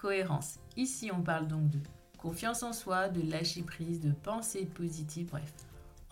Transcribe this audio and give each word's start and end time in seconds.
cohérence. 0.00 0.58
Ici, 0.76 1.10
on 1.12 1.22
parle 1.22 1.46
donc 1.46 1.68
de 1.70 1.78
confiance 2.18 2.62
en 2.62 2.72
soi, 2.72 3.08
de 3.08 3.28
lâcher 3.30 3.62
prise, 3.62 4.00
de 4.00 4.12
pensée 4.22 4.66
positive, 4.74 5.28
bref. 5.30 5.52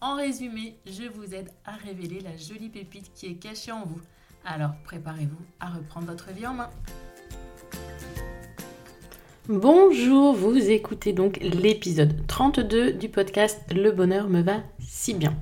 En 0.01 0.17
résumé, 0.17 0.77
je 0.87 1.05
vous 1.09 1.35
aide 1.35 1.51
à 1.65 1.73
révéler 1.73 2.21
la 2.21 2.37
jolie 2.37 2.69
pépite 2.69 3.11
qui 3.15 3.27
est 3.27 3.35
cachée 3.35 3.73
en 3.73 3.85
vous. 3.85 4.01
Alors 4.45 4.73
préparez-vous 4.85 5.45
à 5.61 5.71
reprendre 5.71 6.07
votre 6.07 6.31
vie 6.33 6.47
en 6.47 6.55
main. 6.55 6.71
Bonjour, 9.49 10.35
vous 10.35 10.71
écoutez 10.71 11.15
donc 11.15 11.39
l'épisode 11.41 12.27
32 12.27 12.93
du 12.93 13.09
podcast 13.09 13.61
Le 13.75 13.91
bonheur 13.91 14.29
me 14.29 14.43
va 14.43 14.59
si 14.79 15.15
bien. 15.15 15.35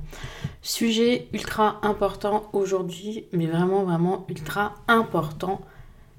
Sujet 0.63 1.29
ultra 1.33 1.81
important 1.83 2.49
aujourd'hui, 2.53 3.27
mais 3.33 3.47
vraiment 3.47 3.85
vraiment 3.85 4.25
ultra 4.29 4.75
important 4.89 5.61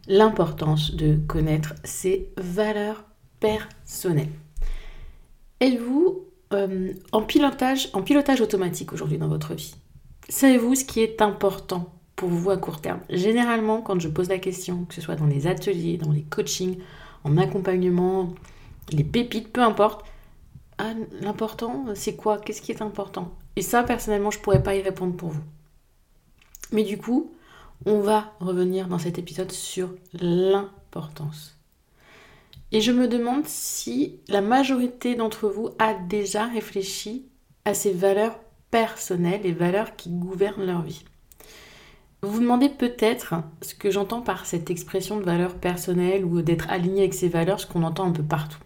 l'importance 0.07 0.95
de 0.95 1.17
connaître 1.27 1.73
ses 1.83 2.29
valeurs 2.37 3.05
personnelles. 3.39 4.31
Êtes-vous 5.59 6.25
euh, 6.53 6.93
en, 7.11 7.21
pilotage, 7.23 7.89
en 7.93 8.01
pilotage 8.01 8.41
automatique 8.41 8.93
aujourd'hui 8.93 9.17
dans 9.17 9.27
votre 9.27 9.53
vie? 9.53 9.75
Savez-vous 10.29 10.75
ce 10.75 10.85
qui 10.85 11.01
est 11.01 11.21
important 11.21 11.93
pour 12.15 12.29
vous 12.29 12.49
à 12.49 12.57
court 12.57 12.81
terme? 12.81 12.99
Généralement, 13.09 13.81
quand 13.81 13.99
je 13.99 14.07
pose 14.07 14.29
la 14.29 14.39
question, 14.39 14.85
que 14.85 14.93
ce 14.93 15.01
soit 15.01 15.15
dans 15.15 15.25
les 15.25 15.47
ateliers, 15.47 15.97
dans 15.97 16.11
les 16.11 16.23
coachings, 16.23 16.77
en 17.23 17.37
accompagnement, 17.37 18.33
les 18.91 19.03
pépites, 19.03 19.51
peu 19.51 19.61
importe, 19.61 20.05
ah, 20.77 20.93
l'important, 21.21 21.85
c'est 21.95 22.15
quoi? 22.15 22.37
Qu'est-ce 22.37 22.61
qui 22.61 22.71
est 22.71 22.81
important? 22.81 23.33
Et 23.55 23.61
ça, 23.61 23.83
personnellement, 23.83 24.31
je 24.31 24.37
ne 24.37 24.43
pourrais 24.43 24.61
pas 24.61 24.75
y 24.75 24.81
répondre 24.81 25.15
pour 25.15 25.29
vous. 25.29 25.41
Mais 26.71 26.83
du 26.83 26.97
coup, 26.97 27.31
on 27.85 27.99
va 27.99 28.33
revenir 28.39 28.87
dans 28.87 28.99
cet 28.99 29.19
épisode 29.19 29.51
sur 29.51 29.93
l'importance. 30.13 31.57
Et 32.71 32.81
je 32.81 32.91
me 32.91 33.07
demande 33.07 33.45
si 33.45 34.19
la 34.27 34.41
majorité 34.41 35.15
d'entre 35.15 35.47
vous 35.47 35.69
a 35.79 35.93
déjà 35.93 36.45
réfléchi 36.45 37.25
à 37.65 37.73
ces 37.73 37.91
valeurs 37.91 38.39
personnelles, 38.71 39.41
les 39.43 39.53
valeurs 39.53 39.95
qui 39.95 40.09
gouvernent 40.09 40.65
leur 40.65 40.81
vie. 40.81 41.05
Vous 42.21 42.31
vous 42.31 42.39
demandez 42.41 42.67
peut-être 42.67 43.35
ce 43.61 43.73
que 43.73 43.91
j'entends 43.91 44.21
par 44.21 44.45
cette 44.45 44.69
expression 44.69 45.17
de 45.17 45.23
valeur 45.23 45.55
personnelle 45.55 46.25
ou 46.25 46.41
d'être 46.41 46.69
aligné 46.69 47.01
avec 47.01 47.13
ces 47.13 47.29
valeurs, 47.29 47.59
ce 47.59 47.67
qu'on 47.67 47.83
entend 47.83 48.05
un 48.05 48.11
peu 48.11 48.23
partout. 48.23 48.59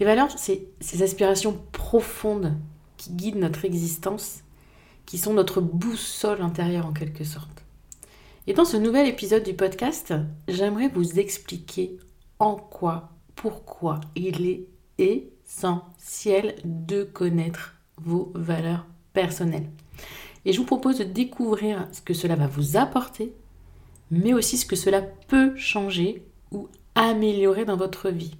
Les 0.00 0.06
valeurs, 0.06 0.30
c'est 0.36 0.66
ces 0.80 1.02
aspirations 1.02 1.60
profondes 1.72 2.56
qui 2.96 3.10
guident 3.12 3.36
notre 3.36 3.64
existence, 3.64 4.40
qui 5.04 5.18
sont 5.18 5.34
notre 5.34 5.60
boussole 5.60 6.42
intérieure 6.42 6.86
en 6.86 6.92
quelque 6.92 7.24
sorte. 7.24 7.65
Et 8.48 8.52
dans 8.52 8.64
ce 8.64 8.76
nouvel 8.76 9.08
épisode 9.08 9.42
du 9.42 9.54
podcast, 9.54 10.14
j'aimerais 10.46 10.86
vous 10.86 11.18
expliquer 11.18 11.96
en 12.38 12.54
quoi, 12.54 13.10
pourquoi 13.34 14.00
il 14.14 14.46
est 14.46 14.68
essentiel 14.98 16.54
de 16.64 17.02
connaître 17.02 17.74
vos 17.96 18.30
valeurs 18.36 18.86
personnelles. 19.12 19.68
Et 20.44 20.52
je 20.52 20.58
vous 20.58 20.64
propose 20.64 20.98
de 20.98 21.04
découvrir 21.04 21.88
ce 21.90 22.00
que 22.00 22.14
cela 22.14 22.36
va 22.36 22.46
vous 22.46 22.76
apporter, 22.76 23.32
mais 24.12 24.32
aussi 24.32 24.56
ce 24.56 24.66
que 24.66 24.76
cela 24.76 25.02
peut 25.02 25.56
changer 25.56 26.22
ou 26.52 26.68
améliorer 26.94 27.64
dans 27.64 27.76
votre 27.76 28.10
vie. 28.10 28.36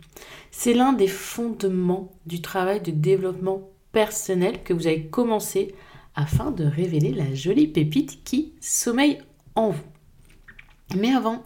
C'est 0.53 0.75
l'un 0.75 0.93
des 0.93 1.09
fondements 1.09 2.13
du 2.27 2.41
travail 2.41 2.81
de 2.81 2.93
développement 2.93 3.71
personnel 3.91 4.63
que 4.63 4.73
vous 4.73 4.87
avez 4.87 5.07
commencé 5.07 5.75
afin 6.15 6.53
de 6.53 6.65
révéler 6.65 7.13
la 7.13 7.35
jolie 7.35 7.67
pépite 7.67 8.23
qui 8.23 8.53
sommeille 8.61 9.19
en 9.57 9.71
vous. 9.71 9.96
Mais 10.95 11.13
avant 11.13 11.43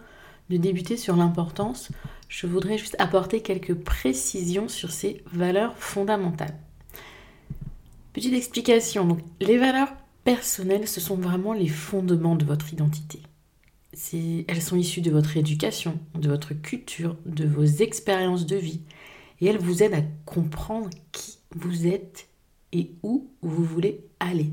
de 0.50 0.56
débuter 0.56 0.96
sur 0.96 1.16
l'importance, 1.16 1.90
je 2.28 2.46
voudrais 2.46 2.78
juste 2.78 2.96
apporter 2.98 3.40
quelques 3.40 3.74
précisions 3.74 4.68
sur 4.68 4.90
ces 4.90 5.22
valeurs 5.32 5.76
fondamentales. 5.76 6.58
Petite 8.12 8.34
explication, 8.34 9.18
les 9.40 9.56
valeurs 9.56 9.92
personnelles, 10.24 10.88
ce 10.88 11.00
sont 11.00 11.16
vraiment 11.16 11.52
les 11.52 11.68
fondements 11.68 12.36
de 12.36 12.44
votre 12.44 12.72
identité. 12.72 13.22
Elles 14.12 14.62
sont 14.62 14.76
issues 14.76 15.00
de 15.00 15.10
votre 15.10 15.36
éducation, 15.36 15.98
de 16.14 16.28
votre 16.28 16.54
culture, 16.54 17.16
de 17.26 17.46
vos 17.46 17.64
expériences 17.64 18.46
de 18.46 18.56
vie, 18.56 18.82
et 19.40 19.46
elles 19.46 19.58
vous 19.58 19.82
aident 19.82 19.94
à 19.94 20.02
comprendre 20.26 20.90
qui 21.12 21.38
vous 21.54 21.86
êtes 21.86 22.28
et 22.72 22.92
où 23.02 23.30
vous 23.42 23.64
voulez 23.64 24.04
aller. 24.20 24.52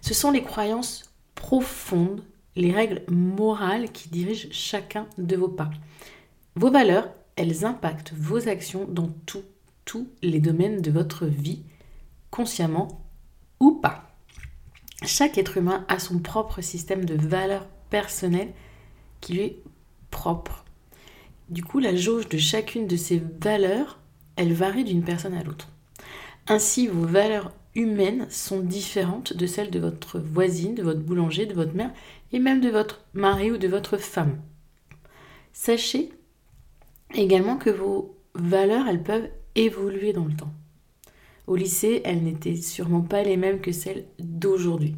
Ce 0.00 0.14
sont 0.14 0.30
les 0.30 0.42
croyances 0.42 1.10
profondes 1.34 2.22
les 2.56 2.72
règles 2.72 3.02
morales 3.08 3.92
qui 3.92 4.08
dirigent 4.08 4.48
chacun 4.50 5.06
de 5.18 5.36
vos 5.36 5.48
pas. 5.48 5.70
Vos 6.54 6.70
valeurs, 6.70 7.08
elles 7.36 7.64
impactent 7.64 8.14
vos 8.16 8.48
actions 8.48 8.86
dans 8.88 9.10
tous 9.26 10.08
les 10.22 10.40
domaines 10.40 10.80
de 10.80 10.90
votre 10.90 11.26
vie, 11.26 11.62
consciemment 12.30 13.04
ou 13.60 13.72
pas. 13.72 14.16
Chaque 15.04 15.38
être 15.38 15.58
humain 15.58 15.84
a 15.88 15.98
son 15.98 16.18
propre 16.18 16.62
système 16.62 17.04
de 17.04 17.14
valeurs 17.14 17.66
personnelles 17.90 18.52
qui 19.20 19.34
lui 19.34 19.42
est 19.42 19.62
propre. 20.10 20.64
Du 21.48 21.62
coup, 21.62 21.78
la 21.78 21.94
jauge 21.94 22.28
de 22.28 22.38
chacune 22.38 22.86
de 22.86 22.96
ces 22.96 23.22
valeurs, 23.40 23.98
elle 24.36 24.52
varie 24.52 24.84
d'une 24.84 25.04
personne 25.04 25.34
à 25.34 25.44
l'autre. 25.44 25.68
Ainsi, 26.48 26.88
vos 26.88 27.06
valeurs 27.06 27.52
humaines 27.74 28.26
sont 28.30 28.60
différentes 28.60 29.34
de 29.34 29.46
celles 29.46 29.70
de 29.70 29.78
votre 29.78 30.18
voisine, 30.18 30.74
de 30.74 30.82
votre 30.82 31.00
boulanger, 31.00 31.46
de 31.46 31.54
votre 31.54 31.74
mère 31.74 31.92
et 32.32 32.38
même 32.38 32.60
de 32.60 32.68
votre 32.68 33.04
mari 33.14 33.50
ou 33.50 33.58
de 33.58 33.68
votre 33.68 33.96
femme. 33.96 34.40
Sachez 35.52 36.10
également 37.14 37.56
que 37.56 37.70
vos 37.70 38.16
valeurs, 38.34 38.88
elles 38.88 39.02
peuvent 39.02 39.30
évoluer 39.54 40.12
dans 40.12 40.24
le 40.24 40.34
temps. 40.34 40.52
Au 41.46 41.56
lycée, 41.56 42.02
elles 42.04 42.22
n'étaient 42.22 42.56
sûrement 42.56 43.02
pas 43.02 43.22
les 43.22 43.36
mêmes 43.36 43.60
que 43.60 43.72
celles 43.72 44.06
d'aujourd'hui. 44.18 44.96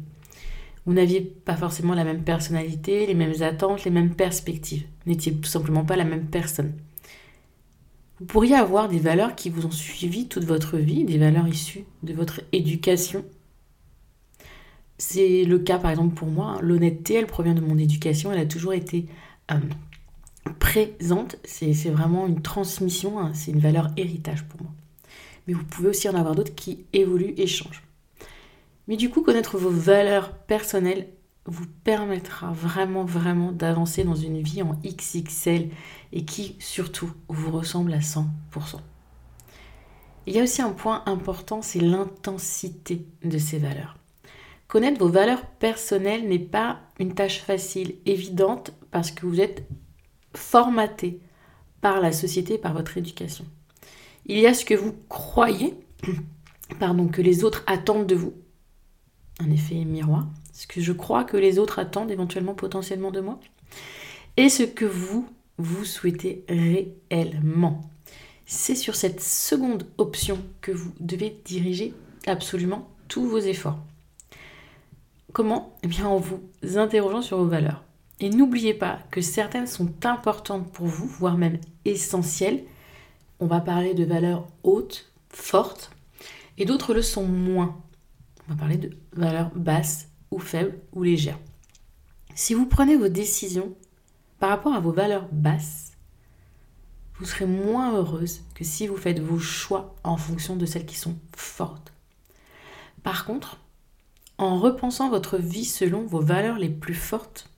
Vous 0.85 0.93
n'aviez 0.93 1.21
pas 1.21 1.55
forcément 1.55 1.93
la 1.93 2.03
même 2.03 2.23
personnalité, 2.23 3.05
les 3.05 3.13
mêmes 3.13 3.41
attentes, 3.41 3.83
les 3.83 3.91
mêmes 3.91 4.15
perspectives. 4.15 4.85
Vous 5.05 5.11
n'étiez 5.11 5.33
tout 5.33 5.49
simplement 5.49 5.85
pas 5.85 5.95
la 5.95 6.03
même 6.03 6.25
personne. 6.25 6.73
Vous 8.19 8.25
pourriez 8.25 8.55
avoir 8.55 8.89
des 8.89 8.99
valeurs 8.99 9.35
qui 9.35 9.49
vous 9.49 9.65
ont 9.65 9.71
suivi 9.71 10.27
toute 10.27 10.43
votre 10.43 10.77
vie, 10.77 11.05
des 11.05 11.17
valeurs 11.17 11.47
issues 11.47 11.85
de 12.03 12.13
votre 12.13 12.41
éducation. 12.51 13.23
C'est 14.99 15.45
le 15.45 15.57
cas 15.59 15.79
par 15.79 15.91
exemple 15.91 16.13
pour 16.13 16.27
moi. 16.27 16.59
L'honnêteté, 16.61 17.15
elle 17.15 17.25
provient 17.25 17.55
de 17.55 17.61
mon 17.61 17.77
éducation, 17.77 18.31
elle 18.31 18.39
a 18.39 18.45
toujours 18.45 18.73
été 18.73 19.07
euh, 19.49 19.55
présente. 20.59 21.37
C'est 21.45 21.73
vraiment 21.89 22.27
une 22.27 22.41
transmission, 22.41 23.17
hein. 23.17 23.31
c'est 23.33 23.51
une 23.51 23.59
valeur 23.59 23.87
héritage 23.95 24.43
pour 24.43 24.61
moi. 24.61 24.71
Mais 25.47 25.53
vous 25.53 25.63
pouvez 25.63 25.89
aussi 25.89 26.09
en 26.09 26.15
avoir 26.15 26.35
d'autres 26.35 26.53
qui 26.53 26.85
évoluent 26.91 27.33
et 27.37 27.47
changent. 27.47 27.81
Mais 28.89 28.97
du 28.97 29.09
coup, 29.09 29.21
connaître 29.21 29.57
vos 29.57 29.69
valeurs 29.69 30.33
personnelles 30.33 31.07
vous 31.45 31.65
permettra 31.83 32.51
vraiment, 32.51 33.05
vraiment 33.05 33.53
d'avancer 33.53 34.03
dans 34.03 34.15
une 34.15 34.41
vie 34.41 34.61
en 34.61 34.77
XXL 34.83 35.69
et 36.11 36.25
qui, 36.25 36.57
surtout, 36.59 37.11
vous 37.29 37.51
ressemble 37.51 37.93
à 37.93 37.99
100%. 37.99 38.25
Il 40.27 40.35
y 40.35 40.39
a 40.39 40.43
aussi 40.43 40.61
un 40.61 40.71
point 40.71 41.03
important, 41.05 41.61
c'est 41.61 41.79
l'intensité 41.79 43.05
de 43.23 43.37
ces 43.37 43.57
valeurs. 43.59 43.98
Connaître 44.69 44.99
vos 44.99 45.09
valeurs 45.09 45.47
personnelles 45.47 46.27
n'est 46.27 46.37
pas 46.37 46.79
une 46.99 47.15
tâche 47.15 47.39
facile, 47.39 47.95
évidente, 48.05 48.71
parce 48.91 49.09
que 49.09 49.25
vous 49.25 49.41
êtes 49.41 49.67
formaté 50.35 51.19
par 51.81 51.99
la 51.99 52.11
société, 52.11 52.59
par 52.59 52.75
votre 52.75 52.95
éducation. 52.95 53.45
Il 54.27 54.37
y 54.37 54.45
a 54.45 54.53
ce 54.53 54.65
que 54.65 54.75
vous 54.75 54.93
croyez, 55.09 55.73
pardon, 56.79 57.07
que 57.07 57.23
les 57.23 57.43
autres 57.43 57.63
attendent 57.65 58.05
de 58.05 58.13
vous, 58.13 58.35
un 59.39 59.49
effet 59.49 59.73
miroir, 59.85 60.27
ce 60.53 60.67
que 60.67 60.81
je 60.81 60.93
crois 60.93 61.23
que 61.23 61.37
les 61.37 61.57
autres 61.57 61.79
attendent 61.79 62.11
éventuellement 62.11 62.53
potentiellement 62.53 63.09
de 63.09 63.21
moi, 63.21 63.39
et 64.37 64.49
ce 64.49 64.61
que 64.61 64.85
vous, 64.85 65.27
vous 65.57 65.83
souhaitez 65.83 66.45
réellement. 66.47 67.89
C'est 68.45 68.75
sur 68.75 68.95
cette 68.95 69.21
seconde 69.21 69.87
option 69.97 70.37
que 70.61 70.71
vous 70.71 70.93
devez 70.99 71.41
diriger 71.43 71.95
absolument 72.27 72.87
tous 73.07 73.25
vos 73.25 73.39
efforts. 73.39 73.79
Comment 75.33 75.77
Eh 75.83 75.87
bien 75.87 76.07
en 76.07 76.17
vous 76.17 76.41
interrogeant 76.75 77.21
sur 77.21 77.37
vos 77.37 77.47
valeurs. 77.47 77.83
Et 78.19 78.29
n'oubliez 78.29 78.73
pas 78.73 78.99
que 79.11 79.21
certaines 79.21 79.67
sont 79.67 79.93
importantes 80.05 80.71
pour 80.71 80.87
vous, 80.87 81.07
voire 81.07 81.37
même 81.37 81.59
essentielles, 81.85 82.63
on 83.39 83.45
va 83.45 83.61
parler 83.61 83.93
de 83.93 84.03
valeurs 84.03 84.47
hautes, 84.63 85.11
fortes, 85.29 85.91
et 86.57 86.65
d'autres 86.65 86.93
le 86.93 87.01
sont 87.01 87.25
moins. 87.25 87.81
On 88.47 88.53
va 88.53 88.59
parler 88.59 88.77
de 88.77 88.97
valeurs 89.13 89.51
basses 89.55 90.09
ou 90.31 90.39
faibles 90.39 90.79
ou 90.93 91.03
légères. 91.03 91.39
Si 92.35 92.53
vous 92.53 92.65
prenez 92.65 92.97
vos 92.97 93.07
décisions 93.07 93.73
par 94.39 94.49
rapport 94.49 94.73
à 94.73 94.79
vos 94.79 94.91
valeurs 94.91 95.27
basses, 95.31 95.93
vous 97.15 97.25
serez 97.25 97.45
moins 97.45 97.95
heureuse 97.95 98.41
que 98.55 98.63
si 98.63 98.87
vous 98.87 98.97
faites 98.97 99.19
vos 99.19 99.39
choix 99.39 99.95
en 100.03 100.17
fonction 100.17 100.55
de 100.55 100.65
celles 100.65 100.85
qui 100.85 100.97
sont 100.97 101.15
fortes. 101.35 101.93
Par 103.03 103.25
contre, 103.25 103.59
en 104.39 104.57
repensant 104.57 105.09
votre 105.09 105.37
vie 105.37 105.65
selon 105.65 106.05
vos 106.05 106.21
valeurs 106.21 106.57
les 106.57 106.69
plus 106.69 106.95
fortes, 106.95 107.49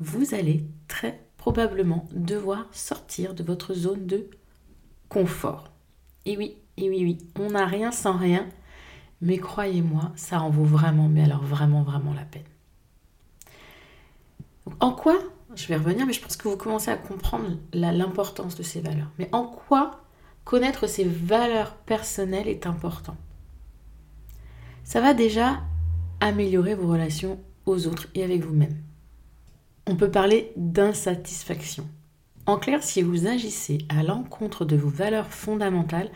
vous 0.00 0.34
allez 0.34 0.66
très 0.88 1.24
probablement 1.38 2.08
devoir 2.12 2.66
sortir 2.72 3.32
de 3.32 3.44
votre 3.44 3.72
zone 3.72 4.06
de 4.06 4.28
confort. 5.08 5.70
Et 6.26 6.36
oui, 6.36 6.56
et 6.76 6.90
oui, 6.90 7.04
oui, 7.04 7.18
on 7.38 7.50
n'a 7.50 7.64
rien 7.64 7.92
sans 7.92 8.16
rien, 8.16 8.48
mais 9.20 9.38
croyez-moi, 9.38 10.12
ça 10.16 10.40
en 10.40 10.50
vaut 10.50 10.64
vraiment, 10.64 11.08
mais 11.08 11.22
alors 11.22 11.44
vraiment, 11.44 11.84
vraiment 11.84 12.12
la 12.12 12.24
peine. 12.24 12.42
En 14.80 14.90
quoi, 14.90 15.16
je 15.54 15.68
vais 15.68 15.76
revenir, 15.76 16.06
mais 16.06 16.12
je 16.12 16.20
pense 16.20 16.36
que 16.36 16.48
vous 16.48 16.56
commencez 16.56 16.90
à 16.90 16.96
comprendre 16.96 17.56
l'importance 17.72 18.56
de 18.56 18.64
ces 18.64 18.80
valeurs. 18.80 19.12
Mais 19.20 19.28
en 19.30 19.44
quoi 19.44 20.02
connaître 20.44 20.88
ces 20.88 21.04
valeurs 21.04 21.74
personnelles 21.76 22.48
est 22.48 22.66
important? 22.66 23.16
Ça 24.86 25.00
va 25.00 25.14
déjà 25.14 25.62
améliorer 26.20 26.76
vos 26.76 26.86
relations 26.86 27.40
aux 27.66 27.88
autres 27.88 28.06
et 28.14 28.22
avec 28.22 28.42
vous-même. 28.42 28.76
On 29.88 29.96
peut 29.96 30.12
parler 30.12 30.52
d'insatisfaction. 30.54 31.88
En 32.46 32.56
clair, 32.56 32.84
si 32.84 33.02
vous 33.02 33.26
agissez 33.26 33.78
à 33.88 34.04
l'encontre 34.04 34.64
de 34.64 34.76
vos 34.76 34.88
valeurs 34.88 35.32
fondamentales, 35.32 36.08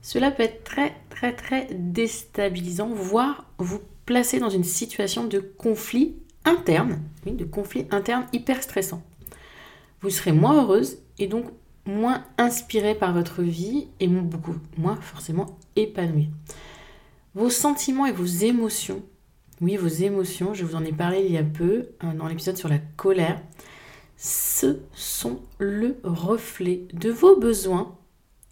cela 0.00 0.30
peut 0.30 0.44
être 0.44 0.62
très 0.62 0.94
très 1.10 1.34
très 1.34 1.66
déstabilisant, 1.74 2.88
voire 2.88 3.50
vous 3.58 3.80
placer 4.06 4.38
dans 4.38 4.48
une 4.48 4.62
situation 4.62 5.24
de 5.24 5.40
conflit 5.40 6.14
interne, 6.44 7.00
de 7.26 7.44
conflit 7.44 7.88
interne 7.90 8.26
hyper 8.32 8.62
stressant. 8.62 9.02
Vous 10.02 10.10
serez 10.10 10.32
moins 10.32 10.62
heureuse 10.62 10.98
et 11.18 11.26
donc 11.26 11.46
moins 11.84 12.22
inspirée 12.38 12.94
par 12.94 13.12
votre 13.12 13.42
vie 13.42 13.88
et 13.98 14.06
beaucoup 14.06 14.54
moins 14.78 14.96
forcément 15.00 15.58
épanouie. 15.74 16.28
Vos 17.34 17.50
sentiments 17.50 18.06
et 18.06 18.12
vos 18.12 18.24
émotions, 18.24 19.02
oui, 19.60 19.76
vos 19.76 19.88
émotions, 19.88 20.54
je 20.54 20.64
vous 20.64 20.76
en 20.76 20.84
ai 20.84 20.92
parlé 20.92 21.24
il 21.26 21.32
y 21.32 21.36
a 21.36 21.42
peu 21.42 21.88
hein, 22.00 22.14
dans 22.14 22.28
l'épisode 22.28 22.56
sur 22.56 22.68
la 22.68 22.78
colère, 22.78 23.40
ce 24.16 24.78
sont 24.92 25.40
le 25.58 25.96
reflet 26.04 26.86
de 26.92 27.10
vos 27.10 27.36
besoins 27.36 27.98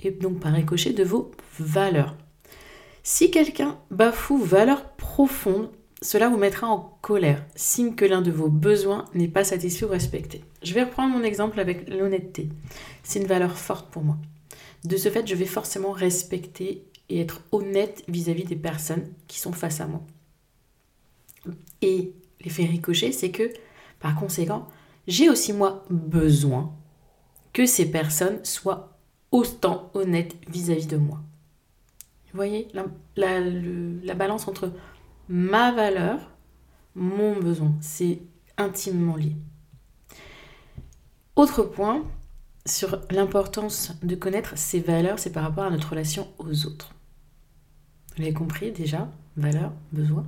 et 0.01 0.11
donc 0.11 0.41
par 0.41 0.53
ricochet 0.53 0.93
de 0.93 1.05
vos 1.05 1.31
valeurs. 1.61 2.17
Si 3.05 3.31
quelqu'un 3.31 3.79
bafoue 3.93 4.39
valeurs 4.39 4.91
profondes, 4.97 5.71
cela 6.01 6.29
vous 6.29 6.37
mettra 6.37 6.67
en 6.67 6.99
colère, 7.03 7.45
signe 7.55 7.95
que 7.95 8.05
l'un 8.05 8.21
de 8.21 8.33
vos 8.33 8.49
besoins 8.49 9.05
n'est 9.15 9.29
pas 9.29 9.45
satisfait 9.45 9.87
ou 9.87 9.91
respecté. 9.91 10.43
Je 10.65 10.75
vais 10.75 10.83
reprendre 10.83 11.17
mon 11.17 11.23
exemple 11.23 11.61
avec 11.61 11.89
l'honnêteté. 11.89 12.49
C'est 13.05 13.21
une 13.21 13.29
valeur 13.29 13.57
forte 13.57 13.91
pour 13.91 14.03
moi. 14.03 14.17
De 14.85 14.97
ce 14.97 15.09
fait, 15.09 15.27
je 15.29 15.37
vais 15.37 15.47
forcément 15.47 15.93
respecter 15.93 16.85
et 17.09 17.21
être 17.21 17.43
honnête 17.53 18.05
vis-à-vis 18.09 18.45
des 18.45 18.57
personnes 18.57 19.13
qui 19.27 19.39
sont 19.39 19.53
face 19.53 19.81
à 19.81 19.87
moi. 19.87 20.03
Et 21.81 22.13
l'effet 22.41 22.65
ricochet, 22.65 23.13
c'est 23.13 23.31
que, 23.31 23.53
par 24.01 24.15
conséquent, 24.17 24.69
j'ai 25.07 25.29
aussi 25.29 25.53
moi 25.53 25.85
besoin 25.91 26.75
que 27.53 27.67
ces 27.67 27.91
personnes 27.91 28.45
soient 28.45 28.99
autant 29.31 29.91
honnêtes 29.95 30.37
vis-à-vis 30.49 30.87
de 30.87 30.97
moi. 30.97 31.21
Vous 32.33 32.39
voyez 32.39 32.69
la, 32.73 32.87
la 33.17 34.15
balance 34.15 34.49
entre 34.49 34.73
ma 35.29 35.73
valeur, 35.73 36.31
mon 36.95 37.39
besoin. 37.39 37.75
C'est 37.81 38.23
intimement 38.57 39.17
lié. 39.17 39.37
Autre 41.37 41.63
point 41.63 42.05
sur 42.67 43.01
l'importance 43.11 43.93
de 44.03 44.15
connaître 44.15 44.57
ses 44.57 44.81
valeurs, 44.81 45.19
c'est 45.19 45.33
par 45.33 45.43
rapport 45.43 45.65
à 45.65 45.71
notre 45.71 45.91
relation 45.91 46.29
aux 46.39 46.67
autres. 46.67 46.95
Vous 48.15 48.23
l'avez 48.23 48.35
compris 48.35 48.73
déjà, 48.73 49.11
valeurs, 49.37 49.73
besoins. 49.93 50.27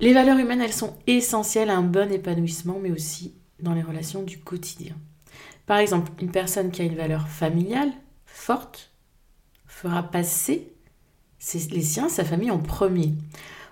Les 0.00 0.12
valeurs 0.14 0.38
humaines, 0.38 0.60
elles 0.60 0.72
sont 0.72 0.96
essentielles 1.06 1.70
à 1.70 1.76
un 1.76 1.82
bon 1.82 2.10
épanouissement, 2.12 2.78
mais 2.80 2.90
aussi 2.90 3.34
dans 3.60 3.74
les 3.74 3.82
relations 3.82 4.22
du 4.22 4.38
quotidien. 4.38 4.94
Par 5.66 5.78
exemple, 5.78 6.10
une 6.20 6.30
personne 6.30 6.70
qui 6.70 6.82
a 6.82 6.84
une 6.84 6.96
valeur 6.96 7.28
familiale 7.28 7.92
forte 8.26 8.90
fera 9.66 10.02
passer 10.02 10.72
les 11.70 11.82
siens, 11.82 12.08
sa 12.08 12.24
famille 12.24 12.50
en 12.50 12.58
premier. 12.58 13.14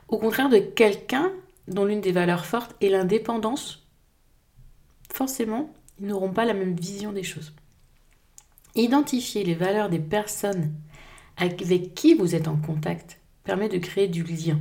Au 0.08 0.18
contraire 0.18 0.48
de 0.48 0.58
quelqu'un 0.58 1.32
dont 1.66 1.84
l'une 1.84 2.00
des 2.00 2.12
valeurs 2.12 2.46
fortes 2.46 2.74
est 2.80 2.88
l'indépendance, 2.88 3.86
forcément, 5.12 5.72
ils 6.00 6.06
n'auront 6.06 6.32
pas 6.32 6.44
la 6.44 6.54
même 6.54 6.74
vision 6.74 7.12
des 7.12 7.22
choses. 7.22 7.52
Identifier 8.78 9.42
les 9.42 9.56
valeurs 9.56 9.90
des 9.90 9.98
personnes 9.98 10.72
avec 11.36 11.94
qui 11.96 12.14
vous 12.14 12.36
êtes 12.36 12.46
en 12.46 12.56
contact 12.56 13.20
permet 13.42 13.68
de 13.68 13.78
créer 13.78 14.06
du 14.06 14.22
lien, 14.22 14.60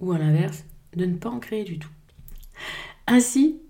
ou 0.00 0.10
à 0.10 0.18
l'inverse, 0.18 0.64
de 0.96 1.04
ne 1.04 1.14
pas 1.14 1.30
en 1.30 1.38
créer 1.38 1.62
du 1.62 1.78
tout. 1.78 1.88
Ainsi, 3.06 3.60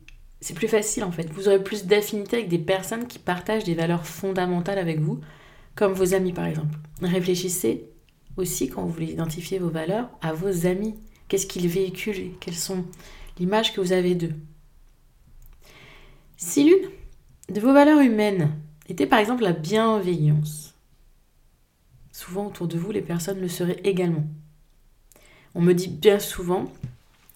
c'est 0.40 0.54
plus 0.54 0.68
facile 0.68 1.04
en 1.04 1.12
fait. 1.12 1.30
Vous 1.30 1.48
aurez 1.48 1.62
plus 1.62 1.84
d'affinité 1.84 2.36
avec 2.36 2.48
des 2.48 2.58
personnes 2.58 3.06
qui 3.06 3.18
partagent 3.18 3.64
des 3.64 3.74
valeurs 3.74 4.06
fondamentales 4.06 4.78
avec 4.78 5.00
vous, 5.00 5.20
comme 5.74 5.92
vos 5.92 6.14
amis 6.14 6.32
par 6.32 6.46
exemple. 6.46 6.78
Réfléchissez 7.02 7.90
aussi, 8.38 8.70
quand 8.70 8.84
vous 8.84 8.92
voulez 8.92 9.12
identifier 9.12 9.58
vos 9.58 9.68
valeurs, 9.68 10.08
à 10.22 10.32
vos 10.32 10.66
amis. 10.66 10.94
Qu'est-ce 11.28 11.46
qu'ils 11.46 11.68
véhiculent? 11.68 12.32
Quelles 12.40 12.54
sont 12.54 12.86
l'image 13.38 13.74
que 13.74 13.82
vous 13.82 13.92
avez 13.92 14.14
d'eux? 14.14 14.34
Si 16.38 16.64
l'une 16.64 16.90
de 17.54 17.60
vos 17.60 17.74
valeurs 17.74 18.00
humaines 18.00 18.50
était 18.88 19.06
par 19.06 19.18
exemple 19.18 19.42
la 19.42 19.52
bienveillance, 19.52 20.74
souvent 22.12 22.46
autour 22.46 22.68
de 22.68 22.78
vous, 22.78 22.92
les 22.92 23.02
personnes 23.02 23.40
le 23.40 23.48
seraient 23.48 23.80
également. 23.84 24.24
On 25.54 25.60
me 25.60 25.72
dit 25.72 25.88
bien 25.88 26.18
souvent, 26.18 26.64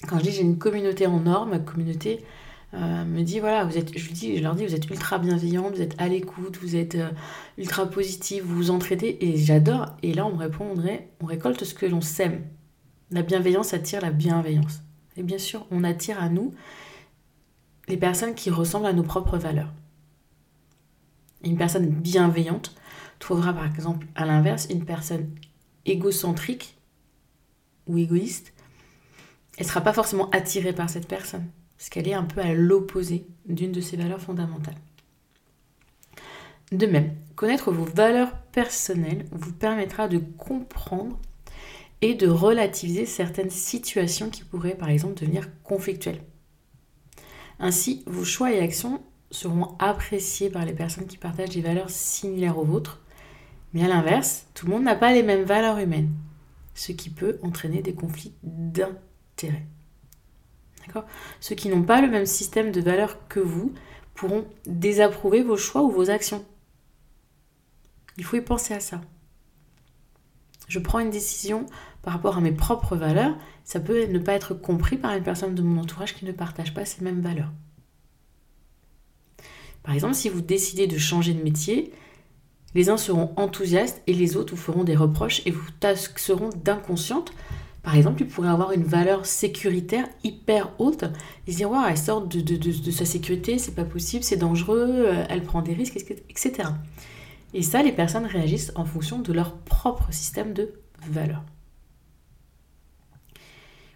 quand 0.08 0.18
je 0.18 0.24
dis 0.24 0.32
j'ai 0.32 0.42
une 0.42 0.58
communauté 0.58 1.06
en 1.06 1.26
or, 1.26 1.46
ma 1.46 1.58
communauté, 1.58 2.24
euh, 2.74 3.04
me 3.04 3.22
dit 3.22 3.40
voilà, 3.40 3.64
vous 3.64 3.76
êtes, 3.76 3.98
je, 3.98 4.12
dis, 4.12 4.36
je 4.36 4.42
leur 4.42 4.54
dis, 4.54 4.64
vous 4.64 4.74
êtes 4.74 4.88
ultra 4.88 5.18
bienveillant, 5.18 5.70
vous 5.70 5.82
êtes 5.82 6.00
à 6.00 6.08
l'écoute, 6.08 6.58
vous 6.62 6.76
êtes 6.76 6.94
euh, 6.94 7.10
ultra 7.58 7.86
positif, 7.86 8.44
vous 8.44 8.54
vous 8.54 8.70
entraidez, 8.70 9.18
et 9.20 9.36
j'adore. 9.36 9.96
Et 10.02 10.14
là, 10.14 10.26
on 10.26 10.32
me 10.32 10.38
répondrait, 10.38 11.08
on 11.20 11.26
récolte 11.26 11.64
ce 11.64 11.74
que 11.74 11.86
l'on 11.86 12.00
sème. 12.00 12.42
La 13.10 13.22
bienveillance 13.22 13.74
attire 13.74 14.00
la 14.00 14.10
bienveillance. 14.10 14.82
Et 15.16 15.24
bien 15.24 15.38
sûr, 15.38 15.66
on 15.72 15.82
attire 15.82 16.22
à 16.22 16.28
nous 16.28 16.54
les 17.88 17.96
personnes 17.96 18.34
qui 18.34 18.50
ressemblent 18.50 18.86
à 18.86 18.92
nos 18.92 19.02
propres 19.02 19.36
valeurs. 19.36 19.72
Une 21.42 21.56
personne 21.56 21.88
bienveillante 21.88 22.74
trouvera 23.18 23.52
par 23.52 23.66
exemple 23.66 24.06
à 24.14 24.24
l'inverse 24.24 24.66
une 24.70 24.84
personne 24.84 25.30
égocentrique 25.86 26.76
ou 27.86 27.98
égoïste. 27.98 28.52
Elle 29.56 29.66
ne 29.66 29.68
sera 29.68 29.80
pas 29.80 29.92
forcément 29.92 30.30
attirée 30.30 30.72
par 30.72 30.88
cette 30.88 31.08
personne 31.08 31.46
parce 31.76 31.88
qu'elle 31.88 32.08
est 32.08 32.14
un 32.14 32.24
peu 32.24 32.40
à 32.40 32.52
l'opposé 32.52 33.26
d'une 33.46 33.72
de 33.72 33.80
ses 33.80 33.96
valeurs 33.96 34.20
fondamentales. 34.20 34.76
De 36.72 36.86
même, 36.86 37.14
connaître 37.36 37.72
vos 37.72 37.84
valeurs 37.84 38.36
personnelles 38.52 39.26
vous 39.32 39.52
permettra 39.52 40.06
de 40.06 40.18
comprendre 40.18 41.18
et 42.00 42.14
de 42.14 42.28
relativiser 42.28 43.06
certaines 43.06 43.50
situations 43.50 44.30
qui 44.30 44.44
pourraient 44.44 44.76
par 44.76 44.88
exemple 44.88 45.20
devenir 45.20 45.48
conflictuelles. 45.62 46.22
Ainsi, 47.58 48.02
vos 48.06 48.24
choix 48.24 48.52
et 48.52 48.60
actions 48.60 49.02
seront 49.30 49.76
appréciés 49.78 50.50
par 50.50 50.64
les 50.64 50.72
personnes 50.72 51.06
qui 51.06 51.16
partagent 51.16 51.50
des 51.50 51.60
valeurs 51.60 51.90
similaires 51.90 52.58
aux 52.58 52.64
vôtres, 52.64 53.00
mais 53.72 53.84
à 53.84 53.88
l'inverse, 53.88 54.46
tout 54.54 54.66
le 54.66 54.72
monde 54.72 54.84
n'a 54.84 54.96
pas 54.96 55.12
les 55.12 55.22
mêmes 55.22 55.44
valeurs 55.44 55.78
humaines, 55.78 56.12
ce 56.74 56.92
qui 56.92 57.10
peut 57.10 57.38
entraîner 57.42 57.82
des 57.82 57.94
conflits 57.94 58.34
d'intérêts. 58.42 59.66
Ceux 61.40 61.54
qui 61.54 61.68
n'ont 61.68 61.82
pas 61.82 62.00
le 62.00 62.08
même 62.08 62.26
système 62.26 62.72
de 62.72 62.80
valeurs 62.80 63.28
que 63.28 63.40
vous 63.40 63.72
pourront 64.14 64.46
désapprouver 64.66 65.42
vos 65.42 65.56
choix 65.56 65.82
ou 65.82 65.90
vos 65.90 66.10
actions. 66.10 66.44
Il 68.16 68.24
faut 68.24 68.36
y 68.36 68.40
penser 68.40 68.74
à 68.74 68.80
ça. 68.80 69.00
Je 70.68 70.78
prends 70.78 70.98
une 70.98 71.10
décision 71.10 71.66
par 72.02 72.12
rapport 72.14 72.38
à 72.38 72.40
mes 72.40 72.52
propres 72.52 72.96
valeurs, 72.96 73.36
ça 73.64 73.80
peut 73.80 74.06
ne 74.06 74.18
pas 74.18 74.32
être 74.32 74.54
compris 74.54 74.96
par 74.96 75.12
une 75.12 75.22
personne 75.22 75.54
de 75.54 75.62
mon 75.62 75.80
entourage 75.80 76.14
qui 76.14 76.24
ne 76.24 76.32
partage 76.32 76.74
pas 76.74 76.84
ces 76.84 77.04
mêmes 77.04 77.20
valeurs. 77.20 77.52
Par 79.82 79.94
exemple, 79.94 80.14
si 80.14 80.28
vous 80.28 80.40
décidez 80.40 80.86
de 80.86 80.98
changer 80.98 81.34
de 81.34 81.42
métier, 81.42 81.92
les 82.74 82.88
uns 82.88 82.96
seront 82.96 83.32
enthousiastes 83.36 84.02
et 84.06 84.12
les 84.12 84.36
autres 84.36 84.54
vous 84.54 84.60
feront 84.60 84.84
des 84.84 84.96
reproches 84.96 85.42
et 85.46 85.50
vous 85.50 85.70
taxeront 85.80 86.50
d'inconsciente 86.64 87.32
par 87.82 87.96
exemple, 87.96 88.22
il 88.22 88.28
pourrait 88.28 88.48
avoir 88.48 88.72
une 88.72 88.84
valeur 88.84 89.24
sécuritaire 89.24 90.06
hyper 90.22 90.70
haute 90.78 91.04
et 91.46 91.52
se 91.52 91.56
dire 91.56 91.70
elle 91.88 91.96
sort 91.96 92.26
de, 92.26 92.90
sa 92.90 93.06
sécurité, 93.06 93.58
c'est 93.58 93.74
pas 93.74 93.84
possible, 93.84 94.22
c'est 94.22 94.36
dangereux, 94.36 95.06
euh, 95.06 95.24
elle 95.30 95.42
prend 95.42 95.62
des 95.62 95.72
risques, 95.72 95.96
etc. 95.96 96.68
Et 97.54 97.62
ça, 97.62 97.82
les 97.82 97.92
personnes 97.92 98.26
réagissent 98.26 98.72
en 98.74 98.84
fonction 98.84 99.18
de 99.18 99.32
leur 99.32 99.56
propre 99.56 100.12
système 100.12 100.52
de 100.52 100.74
valeurs. 101.08 101.42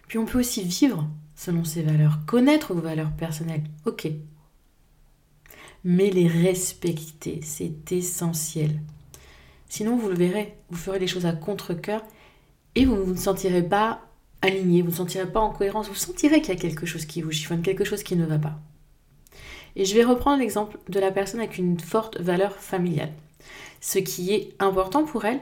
Puis 0.07 0.17
on 0.17 0.25
peut 0.25 0.39
aussi 0.39 0.63
vivre 0.63 1.07
selon 1.35 1.63
ces 1.63 1.83
valeurs, 1.83 2.19
connaître 2.25 2.73
vos 2.73 2.81
valeurs 2.81 3.11
personnelles, 3.11 3.63
ok. 3.85 4.07
Mais 5.85 6.09
les 6.09 6.27
respecter, 6.27 7.39
c'est 7.43 7.91
essentiel. 7.91 8.81
Sinon, 9.69 9.97
vous 9.97 10.09
le 10.09 10.15
verrez, 10.15 10.57
vous 10.71 10.77
ferez 10.77 10.97
les 10.97 11.07
choses 11.07 11.27
à 11.27 11.31
contre-coeur 11.31 12.03
et 12.73 12.85
vous, 12.85 12.95
vous 13.03 13.13
ne 13.13 13.17
sentirez 13.17 13.61
pas 13.61 14.01
aligné, 14.41 14.81
vous 14.81 14.89
ne 14.89 14.95
sentirez 14.95 15.31
pas 15.31 15.39
en 15.39 15.51
cohérence, 15.51 15.87
vous 15.87 15.95
sentirez 15.95 16.41
qu'il 16.41 16.53
y 16.53 16.57
a 16.57 16.59
quelque 16.59 16.87
chose 16.87 17.05
qui 17.05 17.21
vous 17.21 17.31
chiffonne, 17.31 17.61
quelque 17.61 17.83
chose 17.83 18.01
qui 18.01 18.15
ne 18.15 18.25
va 18.25 18.39
pas. 18.39 18.59
Et 19.75 19.85
je 19.85 19.93
vais 19.93 20.03
reprendre 20.03 20.39
l'exemple 20.39 20.79
de 20.89 20.99
la 20.99 21.11
personne 21.11 21.39
avec 21.39 21.57
une 21.59 21.79
forte 21.79 22.19
valeur 22.19 22.55
familiale. 22.55 23.13
Ce 23.79 23.99
qui 23.99 24.33
est 24.33 24.55
important 24.57 25.03
pour 25.03 25.25
elle, 25.25 25.41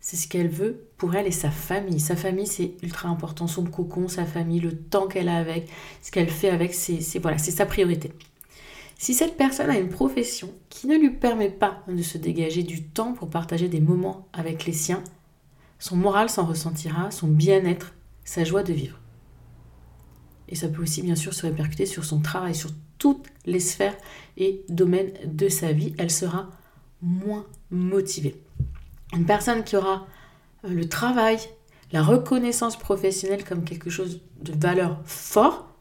c'est 0.00 0.16
ce 0.16 0.28
qu'elle 0.28 0.48
veut 0.48 0.88
pour 0.98 1.14
elle 1.14 1.26
et 1.26 1.32
sa 1.32 1.50
famille. 1.50 2.00
Sa 2.00 2.16
famille, 2.16 2.46
c'est 2.46 2.74
ultra 2.82 3.08
important. 3.08 3.46
Son 3.46 3.64
cocon, 3.64 4.08
sa 4.08 4.26
famille, 4.26 4.60
le 4.60 4.76
temps 4.76 5.06
qu'elle 5.06 5.28
a 5.28 5.36
avec, 5.36 5.68
ce 6.02 6.10
qu'elle 6.10 6.28
fait 6.28 6.50
avec, 6.50 6.74
c'est 6.74 7.18
voilà, 7.18 7.38
c'est 7.38 7.50
sa 7.50 7.64
priorité. 7.64 8.12
Si 9.00 9.14
cette 9.14 9.36
personne 9.36 9.70
a 9.70 9.78
une 9.78 9.88
profession 9.88 10.52
qui 10.68 10.88
ne 10.88 10.98
lui 10.98 11.10
permet 11.10 11.50
pas 11.50 11.84
de 11.86 12.02
se 12.02 12.18
dégager 12.18 12.64
du 12.64 12.82
temps 12.82 13.12
pour 13.12 13.30
partager 13.30 13.68
des 13.68 13.80
moments 13.80 14.28
avec 14.32 14.66
les 14.66 14.72
siens, 14.72 15.04
son 15.78 15.96
moral 15.96 16.28
s'en 16.28 16.44
ressentira, 16.44 17.12
son 17.12 17.28
bien-être, 17.28 17.94
sa 18.24 18.42
joie 18.42 18.64
de 18.64 18.72
vivre. 18.72 18.98
Et 20.48 20.56
ça 20.56 20.68
peut 20.68 20.82
aussi 20.82 21.02
bien 21.02 21.14
sûr 21.14 21.32
se 21.32 21.46
répercuter 21.46 21.86
sur 21.86 22.04
son 22.04 22.18
travail, 22.18 22.56
sur 22.56 22.70
toutes 22.98 23.28
les 23.46 23.60
sphères 23.60 23.96
et 24.36 24.64
domaines 24.68 25.12
de 25.24 25.48
sa 25.48 25.70
vie. 25.70 25.94
Elle 25.96 26.10
sera 26.10 26.50
moins 27.00 27.46
motivée. 27.70 28.42
Une 29.12 29.26
personne 29.26 29.62
qui 29.62 29.76
aura 29.76 30.08
euh, 30.64 30.70
le 30.70 30.88
travail, 30.88 31.38
la 31.92 32.02
reconnaissance 32.02 32.76
professionnelle 32.76 33.44
comme 33.44 33.62
quelque 33.62 33.90
chose 33.90 34.22
de 34.42 34.52
valeur 34.52 35.00
fort, 35.04 35.72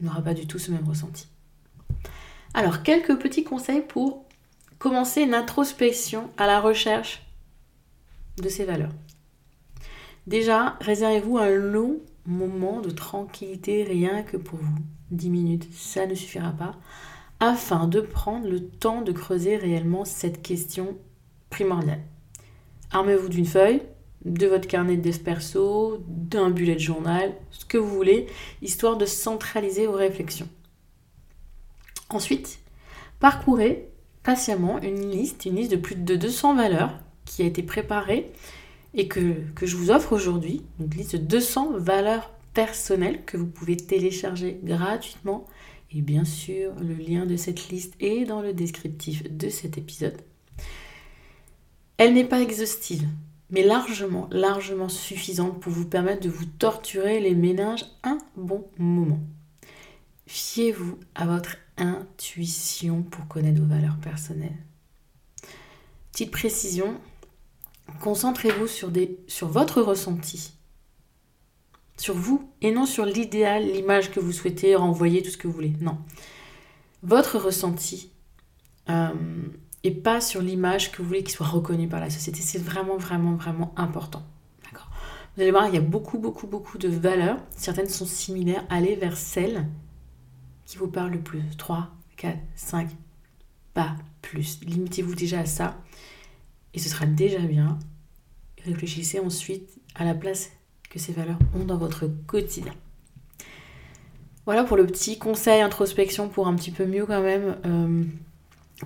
n'aura 0.00 0.20
pas 0.20 0.34
du 0.34 0.46
tout 0.46 0.58
ce 0.58 0.70
même 0.70 0.86
ressenti. 0.86 1.28
Alors, 2.54 2.84
quelques 2.84 3.18
petits 3.18 3.42
conseils 3.42 3.82
pour 3.82 4.24
commencer 4.78 5.22
une 5.22 5.34
introspection 5.34 6.30
à 6.36 6.46
la 6.46 6.60
recherche 6.60 7.26
de 8.40 8.48
ces 8.48 8.64
valeurs. 8.64 8.92
Déjà, 10.26 10.76
réservez-vous 10.80 11.38
un 11.38 11.50
long 11.50 11.98
moment 12.26 12.80
de 12.80 12.90
tranquillité 12.90 13.82
rien 13.82 14.22
que 14.22 14.36
pour 14.36 14.58
vous. 14.58 14.78
10 15.10 15.30
minutes, 15.30 15.68
ça 15.74 16.06
ne 16.06 16.14
suffira 16.14 16.52
pas, 16.52 16.76
afin 17.40 17.86
de 17.86 18.00
prendre 18.00 18.48
le 18.48 18.64
temps 18.66 19.02
de 19.02 19.12
creuser 19.12 19.56
réellement 19.56 20.04
cette 20.04 20.40
question 20.40 20.96
primordiale. 21.50 22.02
Armez-vous 22.92 23.28
d'une 23.28 23.46
feuille, 23.46 23.82
de 24.24 24.46
votre 24.46 24.68
carnet 24.68 24.96
de 24.96 25.10
perso, 25.10 25.98
d'un 26.08 26.50
bullet 26.50 26.78
journal, 26.78 27.34
ce 27.50 27.64
que 27.64 27.78
vous 27.78 27.90
voulez, 27.90 28.26
histoire 28.62 28.96
de 28.96 29.06
centraliser 29.06 29.86
vos 29.86 29.96
réflexions. 29.96 30.48
Ensuite, 32.08 32.60
parcourez 33.20 33.88
patiemment 34.22 34.80
une 34.80 35.10
liste, 35.10 35.44
une 35.44 35.56
liste 35.56 35.70
de 35.70 35.76
plus 35.76 35.94
de 35.94 36.16
200 36.16 36.56
valeurs 36.56 36.98
qui 37.24 37.42
a 37.42 37.46
été 37.46 37.62
préparée 37.62 38.32
et 38.94 39.08
que, 39.08 39.34
je 39.60 39.76
vous 39.76 39.90
offre 39.90 40.12
aujourd'hui, 40.12 40.62
une 40.78 40.90
liste 40.90 41.16
de 41.16 41.24
200 41.24 41.78
valeurs 41.78 42.30
personnelles 42.54 43.24
que 43.24 43.36
vous 43.36 43.46
pouvez 43.46 43.76
télécharger 43.76 44.60
gratuitement. 44.62 45.46
Et 45.90 46.00
bien 46.00 46.24
sûr, 46.24 46.72
le 46.80 46.94
lien 46.94 47.26
de 47.26 47.36
cette 47.36 47.68
liste 47.68 47.94
est 48.00 48.24
dans 48.24 48.40
le 48.40 48.52
descriptif 48.52 49.24
de 49.30 49.48
cet 49.48 49.78
épisode. 49.78 50.20
Elle 51.96 52.14
n'est 52.14 52.24
pas 52.24 52.40
exhaustive, 52.40 53.06
mais 53.50 53.62
largement, 53.62 54.28
largement 54.30 54.88
suffisante 54.88 55.60
pour 55.60 55.72
vous 55.72 55.86
permettre 55.86 56.22
de 56.22 56.30
vous 56.30 56.46
torturer 56.46 57.20
les 57.20 57.34
méninges 57.34 57.84
un 58.02 58.18
bon 58.36 58.64
moment. 58.78 59.20
Fiez-vous 60.26 60.98
à 61.14 61.26
votre 61.26 61.56
intuition 61.76 63.02
pour 63.02 63.28
connaître 63.28 63.60
vos 63.60 63.66
valeurs 63.66 63.98
personnelles. 63.98 64.56
Petite 66.12 66.30
précision, 66.30 66.98
concentrez-vous 68.00 68.66
sur, 68.66 68.90
votre 69.48 69.82
ressenti, 69.82 70.52
sur 71.96 72.14
vous, 72.14 72.48
et 72.62 72.70
non 72.70 72.86
sur 72.86 73.04
l'idéal, 73.04 73.64
l'image 73.64 74.10
que 74.10 74.20
vous 74.20 74.32
souhaitez 74.32 74.76
renvoyer, 74.76 75.22
tout 75.22 75.30
ce 75.30 75.36
que 75.36 75.48
vous 75.48 75.52
voulez. 75.52 75.72
Non. 75.80 75.98
Votre 77.02 77.38
ressenti, 77.38 78.10
euh, 78.88 79.10
et 79.82 79.90
pas 79.90 80.20
sur 80.20 80.40
l'image 80.40 80.92
que 80.92 81.02
vous 81.02 81.08
voulez 81.08 81.22
qu'il 81.22 81.34
soit 81.34 81.46
reconnu 81.46 81.88
par 81.88 82.00
la 82.00 82.10
société. 82.10 82.40
C'est 82.40 82.62
vraiment, 82.62 82.96
vraiment, 82.96 83.34
vraiment 83.34 83.74
important. 83.76 84.22
D'accord? 84.64 84.88
Vous 85.36 85.42
allez 85.42 85.50
voir, 85.50 85.68
il 85.68 85.74
y 85.74 85.78
a 85.78 85.82
beaucoup, 85.82 86.18
beaucoup, 86.18 86.46
beaucoup 86.46 86.78
de 86.78 86.88
valeurs. 86.88 87.38
Certaines 87.56 87.88
sont 87.88 88.06
similaires. 88.06 88.64
Allez 88.70 88.96
vers 88.96 89.18
celles 89.18 89.66
qui 90.66 90.76
vous 90.76 90.88
parlent 90.88 91.12
le 91.12 91.20
plus. 91.20 91.42
3, 91.56 91.90
4, 92.16 92.38
5, 92.54 92.90
pas 93.74 93.96
plus. 94.22 94.60
Limitez-vous 94.62 95.14
déjà 95.14 95.40
à 95.40 95.46
ça. 95.46 95.76
Et 96.72 96.78
ce 96.78 96.88
sera 96.88 97.06
déjà 97.06 97.40
bien. 97.40 97.78
Réfléchissez 98.64 99.20
ensuite 99.20 99.78
à 99.94 100.04
la 100.04 100.14
place 100.14 100.50
que 100.90 100.98
ces 100.98 101.12
valeurs 101.12 101.38
ont 101.54 101.64
dans 101.64 101.76
votre 101.76 102.08
quotidien. 102.26 102.72
Voilà 104.46 104.64
pour 104.64 104.76
le 104.76 104.86
petit 104.86 105.18
conseil 105.18 105.62
introspection 105.62 106.28
pour 106.28 106.46
un 106.46 106.54
petit 106.54 106.70
peu 106.70 106.86
mieux 106.86 107.06
quand 107.06 107.22
même 107.22 107.56
euh, 107.64 108.04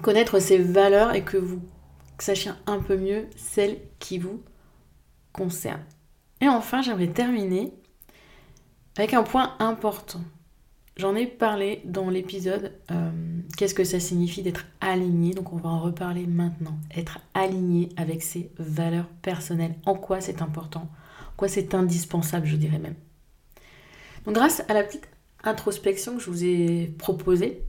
connaître 0.02 0.38
ses 0.38 0.58
valeurs 0.58 1.14
et 1.14 1.22
que 1.24 1.36
vous 1.36 1.60
sachiez 2.18 2.52
un 2.66 2.78
peu 2.78 2.96
mieux 2.96 3.26
celles 3.36 3.78
qui 3.98 4.18
vous 4.18 4.42
concernent. 5.32 5.84
Et 6.40 6.48
enfin, 6.48 6.82
j'aimerais 6.82 7.08
terminer 7.08 7.72
avec 8.96 9.14
un 9.14 9.22
point 9.22 9.56
important. 9.58 10.20
J'en 10.98 11.14
ai 11.14 11.26
parlé 11.26 11.80
dans 11.84 12.10
l'épisode 12.10 12.72
euh, 12.90 13.10
qu'est-ce 13.56 13.74
que 13.74 13.84
ça 13.84 14.00
signifie 14.00 14.42
d'être 14.42 14.66
aligné. 14.80 15.32
Donc 15.32 15.52
on 15.52 15.56
va 15.56 15.68
en 15.68 15.78
reparler 15.78 16.26
maintenant. 16.26 16.76
Être 16.94 17.20
aligné 17.34 17.90
avec 17.96 18.20
ses 18.20 18.50
valeurs 18.58 19.06
personnelles. 19.22 19.76
En 19.86 19.94
quoi 19.94 20.20
c'est 20.20 20.42
important? 20.42 20.90
En 21.22 21.36
quoi 21.36 21.46
c'est 21.46 21.72
indispensable, 21.72 22.46
je 22.46 22.56
dirais 22.56 22.80
même. 22.80 22.96
Donc 24.24 24.34
grâce 24.34 24.64
à 24.68 24.74
la 24.74 24.82
petite 24.82 25.08
introspection 25.44 26.16
que 26.16 26.22
je 26.22 26.30
vous 26.30 26.44
ai 26.44 26.92
proposée, 26.98 27.62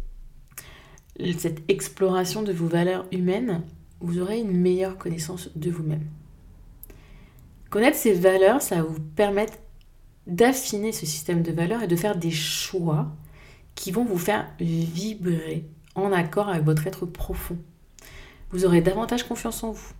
cette 1.38 1.69
exploration 1.69 2.41
de 2.41 2.51
vos 2.51 2.67
valeurs 2.67 3.05
humaines, 3.12 3.62
vous 4.00 4.19
aurez 4.19 4.39
une 4.39 4.57
meilleure 4.57 4.98
connaissance 4.98 5.55
de 5.55 5.69
vous-même. 5.69 6.05
Connaître 7.69 7.98
ces 7.98 8.13
valeurs, 8.13 8.63
ça 8.63 8.77
va 8.77 8.81
vous 8.81 9.00
permettre 9.00 9.53
d'affiner 10.29 10.91
ce 10.91 11.05
système 11.05 11.41
de 11.41 11.51
valeurs 11.51 11.83
et 11.83 11.88
de 11.88 11.95
faire 11.95 12.17
des 12.17 12.31
choix 12.31 13.07
qui 13.75 13.91
vont 13.91 14.05
vous 14.05 14.17
faire 14.17 14.50
vibrer 14.59 15.65
en 15.95 16.12
accord 16.12 16.50
avec 16.50 16.63
votre 16.63 16.88
être 16.88 17.05
profond. 17.05 17.57
Vous 18.51 18.65
aurez 18.65 18.81
davantage 18.81 19.24
confiance 19.24 19.63
en 19.63 19.71
vous. 19.71 19.93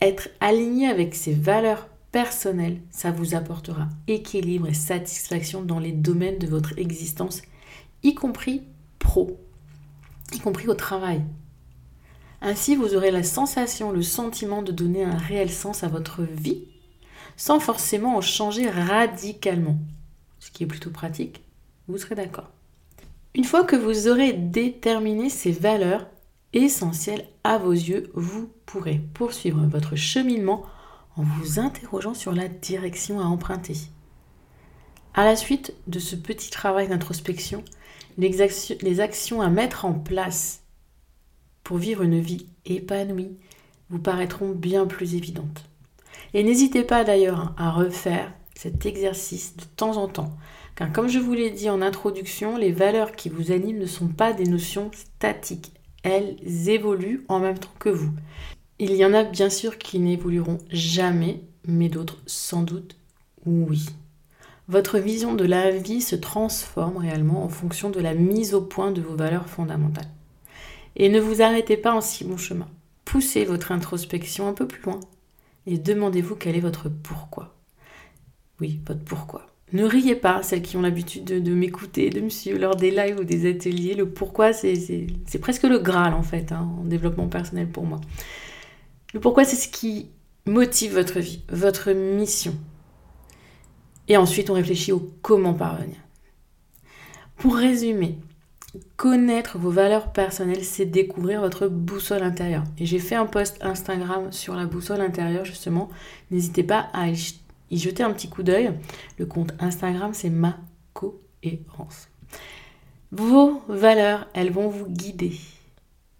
Être 0.00 0.28
aligné 0.40 0.88
avec 0.88 1.14
ces 1.14 1.32
valeurs 1.32 1.88
personnelles, 2.10 2.80
ça 2.90 3.10
vous 3.10 3.34
apportera 3.34 3.88
équilibre 4.08 4.66
et 4.66 4.74
satisfaction 4.74 5.62
dans 5.62 5.78
les 5.78 5.92
domaines 5.92 6.38
de 6.38 6.46
votre 6.46 6.78
existence, 6.78 7.40
y 8.02 8.14
compris 8.14 8.62
pro, 8.98 9.40
y 10.34 10.40
compris 10.40 10.68
au 10.68 10.74
travail. 10.74 11.22
Ainsi, 12.42 12.74
vous 12.74 12.94
aurez 12.94 13.12
la 13.12 13.22
sensation, 13.22 13.92
le 13.92 14.02
sentiment 14.02 14.62
de 14.62 14.72
donner 14.72 15.04
un 15.04 15.16
réel 15.16 15.50
sens 15.50 15.84
à 15.84 15.88
votre 15.88 16.22
vie, 16.22 16.64
sans 17.36 17.60
forcément 17.60 18.16
en 18.16 18.20
changer 18.20 18.68
radicalement. 18.68 19.78
Ce 20.38 20.50
qui 20.50 20.64
est 20.64 20.66
plutôt 20.66 20.90
pratique, 20.90 21.42
vous 21.88 21.98
serez 21.98 22.14
d'accord. 22.14 22.50
Une 23.34 23.44
fois 23.44 23.64
que 23.64 23.76
vous 23.76 24.08
aurez 24.08 24.32
déterminé 24.32 25.30
ces 25.30 25.52
valeurs 25.52 26.06
essentielles 26.52 27.26
à 27.44 27.58
vos 27.58 27.72
yeux, 27.72 28.10
vous 28.14 28.50
pourrez 28.66 29.00
poursuivre 29.14 29.64
votre 29.66 29.96
cheminement 29.96 30.64
en 31.16 31.22
vous 31.22 31.58
interrogeant 31.58 32.14
sur 32.14 32.32
la 32.32 32.48
direction 32.48 33.20
à 33.20 33.24
emprunter. 33.24 33.76
À 35.14 35.24
la 35.24 35.36
suite 35.36 35.74
de 35.86 35.98
ce 35.98 36.16
petit 36.16 36.50
travail 36.50 36.88
d'introspection, 36.88 37.64
les 38.18 39.00
actions, 39.00 39.42
à 39.42 39.48
mettre 39.48 39.84
en 39.84 39.94
place 39.94 40.62
pour 41.64 41.78
vivre 41.78 42.02
une 42.02 42.20
vie 42.20 42.46
épanouie 42.64 43.36
vous 43.90 43.98
paraîtront 43.98 44.50
bien 44.50 44.86
plus 44.86 45.14
évidentes. 45.14 45.68
Et 46.34 46.42
n'hésitez 46.42 46.82
pas 46.82 47.04
d'ailleurs 47.04 47.54
à 47.58 47.70
refaire 47.70 48.32
cet 48.54 48.86
exercice 48.86 49.56
de 49.56 49.64
temps 49.76 49.96
en 49.96 50.08
temps, 50.08 50.36
car 50.76 50.92
comme 50.92 51.08
je 51.08 51.18
vous 51.18 51.34
l'ai 51.34 51.50
dit 51.50 51.68
en 51.68 51.82
introduction, 51.82 52.56
les 52.56 52.72
valeurs 52.72 53.12
qui 53.12 53.28
vous 53.28 53.52
animent 53.52 53.78
ne 53.78 53.86
sont 53.86 54.08
pas 54.08 54.32
des 54.32 54.44
notions 54.44 54.90
statiques, 54.94 55.72
elles 56.02 56.36
évoluent 56.68 57.24
en 57.28 57.38
même 57.38 57.58
temps 57.58 57.74
que 57.78 57.88
vous. 57.88 58.12
Il 58.78 58.94
y 58.94 59.04
en 59.04 59.14
a 59.14 59.24
bien 59.24 59.50
sûr 59.50 59.78
qui 59.78 59.98
n'évolueront 59.98 60.58
jamais, 60.70 61.42
mais 61.66 61.88
d'autres 61.88 62.18
sans 62.26 62.62
doute 62.62 62.96
oui. 63.46 63.86
Votre 64.68 64.98
vision 64.98 65.34
de 65.34 65.44
la 65.44 65.70
vie 65.70 66.00
se 66.00 66.16
transforme 66.16 66.96
réellement 66.96 67.44
en 67.44 67.48
fonction 67.48 67.90
de 67.90 68.00
la 68.00 68.14
mise 68.14 68.54
au 68.54 68.62
point 68.62 68.90
de 68.90 69.02
vos 69.02 69.16
valeurs 69.16 69.48
fondamentales. 69.48 70.08
Et 70.96 71.08
ne 71.08 71.20
vous 71.20 71.42
arrêtez 71.42 71.76
pas 71.76 71.92
en 71.92 72.00
si 72.00 72.24
bon 72.24 72.36
chemin. 72.36 72.68
Poussez 73.04 73.44
votre 73.44 73.72
introspection 73.72 74.46
un 74.48 74.52
peu 74.52 74.66
plus 74.66 74.82
loin 74.82 75.00
et 75.66 75.78
demandez-vous 75.78 76.36
quel 76.36 76.56
est 76.56 76.60
votre 76.60 76.88
pourquoi. 76.88 77.54
Oui, 78.60 78.80
votre 78.86 79.04
pourquoi. 79.04 79.46
Ne 79.72 79.84
riez 79.84 80.16
pas, 80.16 80.42
celles 80.42 80.60
qui 80.60 80.76
ont 80.76 80.82
l'habitude 80.82 81.24
de, 81.24 81.54
m'écouter, 81.54 82.10
de 82.10 82.20
me 82.20 82.28
suivre 82.28 82.58
lors 82.58 82.76
des 82.76 82.90
lives 82.90 83.18
ou 83.18 83.24
des 83.24 83.48
ateliers. 83.48 83.94
Le 83.94 84.08
pourquoi, 84.08 84.52
c'est 84.52 85.06
presque 85.40 85.62
le 85.62 85.78
Graal 85.78 86.12
en 86.12 86.22
fait, 86.22 86.52
hein, 86.52 86.68
en 86.80 86.84
développement 86.84 87.28
personnel 87.28 87.68
pour 87.68 87.84
moi. 87.84 88.00
Le 89.14 89.20
pourquoi, 89.20 89.44
c'est 89.44 89.56
ce 89.56 89.68
qui 89.68 90.10
motive 90.46 90.94
votre 90.94 91.20
vie, 91.20 91.42
votre 91.48 91.92
mission. 91.92 92.54
Et 94.08 94.16
ensuite, 94.16 94.50
on 94.50 94.54
réfléchit 94.54 94.92
au 94.92 95.10
comment 95.22 95.54
parvenir. 95.54 95.96
Pour 97.36 97.56
résumer, 97.56 98.18
connaître 98.96 99.58
vos 99.58 99.70
valeurs 99.70 100.12
personnelles, 100.12 100.64
c'est 100.64 100.86
découvrir 100.86 101.40
votre 101.40 101.68
boussole 101.68 102.22
intérieure. 102.22 102.64
Et 102.78 102.86
j'ai 102.86 102.98
fait 102.98 103.14
un 103.14 103.26
post 103.26 103.58
Instagram 103.62 104.32
sur 104.32 104.54
la 104.54 104.66
boussole 104.66 105.00
intérieure, 105.00 105.44
justement. 105.44 105.90
N'hésitez 106.30 106.62
pas 106.62 106.88
à 106.92 107.08
y 107.08 107.78
jeter 107.78 108.02
un 108.02 108.12
petit 108.12 108.28
coup 108.28 108.42
d'œil. 108.42 108.72
Le 109.18 109.26
compte 109.26 109.52
Instagram, 109.58 110.14
c'est 110.14 110.30
ma 110.30 110.58
cohérence. 110.94 112.08
Vos 113.10 113.62
valeurs, 113.68 114.26
elles 114.32 114.52
vont 114.52 114.68
vous 114.68 114.88
guider. 114.88 115.38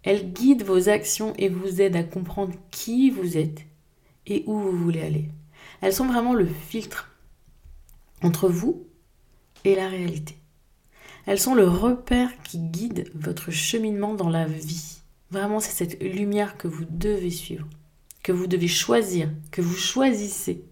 Elles 0.02 0.32
guident 0.32 0.64
vos 0.64 0.88
actions 0.88 1.32
et 1.38 1.48
vous 1.48 1.80
aident 1.80 1.96
à 1.96 2.02
comprendre 2.02 2.54
qui 2.70 3.10
vous 3.10 3.38
êtes 3.38 3.64
et 4.26 4.44
où 4.46 4.58
vous 4.58 4.76
voulez 4.76 5.02
aller. 5.02 5.28
Elles 5.80 5.92
sont 5.92 6.06
vraiment 6.06 6.34
le 6.34 6.46
filtre 6.46 7.16
entre 8.22 8.48
vous 8.48 8.86
et 9.64 9.74
la 9.74 9.88
réalité. 9.88 10.36
Elles 11.26 11.38
sont 11.38 11.54
le 11.54 11.68
repère 11.68 12.30
qui 12.42 12.58
guide 12.58 13.10
votre 13.14 13.50
cheminement 13.50 14.14
dans 14.14 14.28
la 14.28 14.46
vie. 14.46 15.02
Vraiment, 15.30 15.60
c'est 15.60 15.72
cette 15.72 16.02
lumière 16.02 16.56
que 16.56 16.68
vous 16.68 16.84
devez 16.84 17.30
suivre, 17.30 17.66
que 18.22 18.32
vous 18.32 18.46
devez 18.46 18.68
choisir, 18.68 19.30
que 19.50 19.62
vous 19.62 19.76
choisissez 19.76 20.64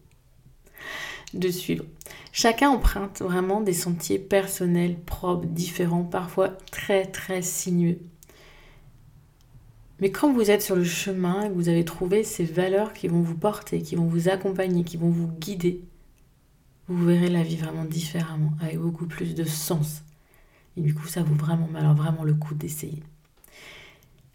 de 1.35 1.49
suivre. 1.49 1.85
Chacun 2.33 2.71
emprunte 2.71 3.23
vraiment 3.23 3.61
des 3.61 3.73
sentiers 3.73 4.19
personnels, 4.19 4.99
propres, 4.99 5.47
différents, 5.47 6.04
parfois 6.04 6.49
très 6.71 7.07
très 7.07 7.42
sinueux. 7.42 7.99
Mais 10.00 10.11
quand 10.11 10.33
vous 10.33 10.50
êtes 10.50 10.62
sur 10.62 10.76
le 10.76 10.85
chemin 10.85 11.45
et 11.45 11.49
que 11.49 11.54
vous 11.54 11.69
avez 11.69 11.85
trouvé 11.85 12.25
ces 12.25 12.45
valeurs 12.45 12.92
qui 12.92 13.07
vont 13.07 13.21
vous 13.21 13.37
porter, 13.37 13.83
qui 13.83 13.97
vont 13.97 14.07
vous 14.07 14.28
accompagner, 14.28 14.83
qui 14.83 14.97
vont 14.97 15.11
vous 15.11 15.28
guider, 15.28 15.83
vous 16.88 17.04
verrez 17.04 17.28
la 17.28 17.42
vie 17.42 17.57
vraiment 17.57 17.85
différemment, 17.85 18.52
avec 18.61 18.78
beaucoup 18.78 19.07
plus 19.07 19.35
de 19.35 19.45
sens. 19.45 20.02
Et 20.81 20.83
du 20.83 20.95
coup, 20.95 21.07
ça 21.07 21.23
vaut 21.23 21.35
vraiment, 21.35 21.69
alors 21.75 21.95
vraiment 21.95 22.25
le 22.25 22.33
coup 22.33 22.55
d'essayer. 22.55 23.03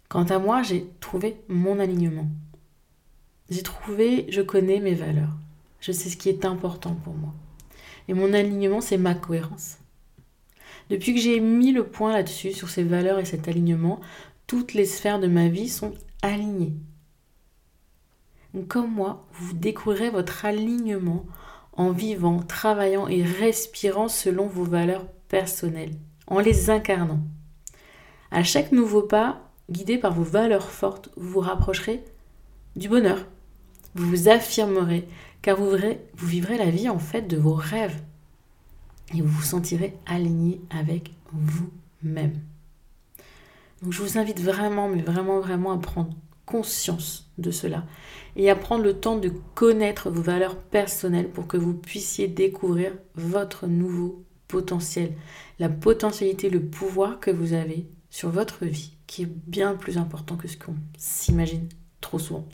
Quant 0.08 0.22
à 0.26 0.38
moi, 0.38 0.62
j'ai 0.62 0.86
trouvé 1.00 1.40
mon 1.48 1.80
alignement. 1.80 2.28
J'ai 3.50 3.64
trouvé, 3.64 4.26
je 4.28 4.42
connais 4.42 4.78
mes 4.78 4.94
valeurs. 4.94 5.32
Je 5.80 5.90
sais 5.90 6.08
ce 6.08 6.16
qui 6.16 6.28
est 6.28 6.44
important 6.44 6.94
pour 6.94 7.14
moi. 7.14 7.34
Et 8.06 8.14
mon 8.14 8.32
alignement, 8.32 8.80
c'est 8.80 8.96
ma 8.96 9.16
cohérence. 9.16 9.78
Depuis 10.88 11.14
que 11.14 11.20
j'ai 11.20 11.40
mis 11.40 11.72
le 11.72 11.84
point 11.84 12.12
là-dessus, 12.12 12.52
sur 12.52 12.68
ces 12.68 12.84
valeurs 12.84 13.18
et 13.18 13.24
cet 13.24 13.48
alignement, 13.48 14.00
toutes 14.46 14.72
les 14.72 14.86
sphères 14.86 15.18
de 15.18 15.26
ma 15.26 15.48
vie 15.48 15.68
sont 15.68 15.94
alignées. 16.22 16.76
comme 18.68 18.94
moi, 18.94 19.26
vous 19.32 19.52
découvrirez 19.52 20.10
votre 20.10 20.44
alignement 20.44 21.26
en 21.72 21.90
vivant, 21.90 22.38
travaillant 22.38 23.08
et 23.08 23.24
respirant 23.24 24.06
selon 24.06 24.46
vos 24.46 24.64
valeurs 24.64 25.08
personnelles, 25.28 25.96
en 26.26 26.40
les 26.40 26.70
incarnant. 26.70 27.20
À 28.30 28.42
chaque 28.42 28.72
nouveau 28.72 29.02
pas, 29.02 29.50
guidé 29.70 29.98
par 29.98 30.12
vos 30.12 30.24
valeurs 30.24 30.70
fortes, 30.70 31.10
vous 31.16 31.30
vous 31.30 31.40
rapprocherez 31.40 32.04
du 32.74 32.88
bonheur. 32.88 33.26
Vous 33.94 34.08
vous 34.08 34.28
affirmerez, 34.28 35.08
car 35.42 35.56
vous, 35.56 35.76
vivrez 36.18 36.58
la 36.58 36.70
vie 36.70 36.88
en 36.88 36.98
fait 36.98 37.22
de 37.22 37.36
vos 37.36 37.54
rêves. 37.54 38.02
Et 39.14 39.20
vous 39.20 39.28
vous 39.28 39.42
sentirez 39.42 39.94
aligné 40.06 40.60
avec 40.70 41.12
vous-même. 41.32 42.40
Donc 43.82 43.92
je 43.92 44.02
vous 44.02 44.18
invite 44.18 44.40
vraiment, 44.40 44.88
mais 44.88 45.02
vraiment, 45.02 45.40
vraiment 45.40 45.72
à 45.72 45.78
prendre 45.78 46.10
conscience 46.44 47.28
de 47.38 47.50
cela 47.50 47.84
et 48.36 48.50
à 48.50 48.56
prendre 48.56 48.84
le 48.84 48.98
temps 48.98 49.16
de 49.16 49.32
connaître 49.54 50.10
vos 50.10 50.22
valeurs 50.22 50.56
personnelles 50.56 51.28
pour 51.28 51.46
que 51.46 51.56
vous 51.56 51.74
puissiez 51.74 52.28
découvrir 52.28 52.92
votre 53.14 53.66
nouveau 53.66 54.25
potentiel, 54.48 55.14
la 55.58 55.68
potentialité, 55.68 56.50
le 56.50 56.64
pouvoir 56.64 57.20
que 57.20 57.30
vous 57.30 57.52
avez 57.52 57.86
sur 58.10 58.30
votre 58.30 58.64
vie, 58.64 58.96
qui 59.06 59.22
est 59.22 59.32
bien 59.46 59.74
plus 59.74 59.98
important 59.98 60.36
que 60.36 60.48
ce 60.48 60.56
qu'on 60.56 60.76
s'imagine 60.96 61.68
trop 62.00 62.18
souvent. 62.18 62.48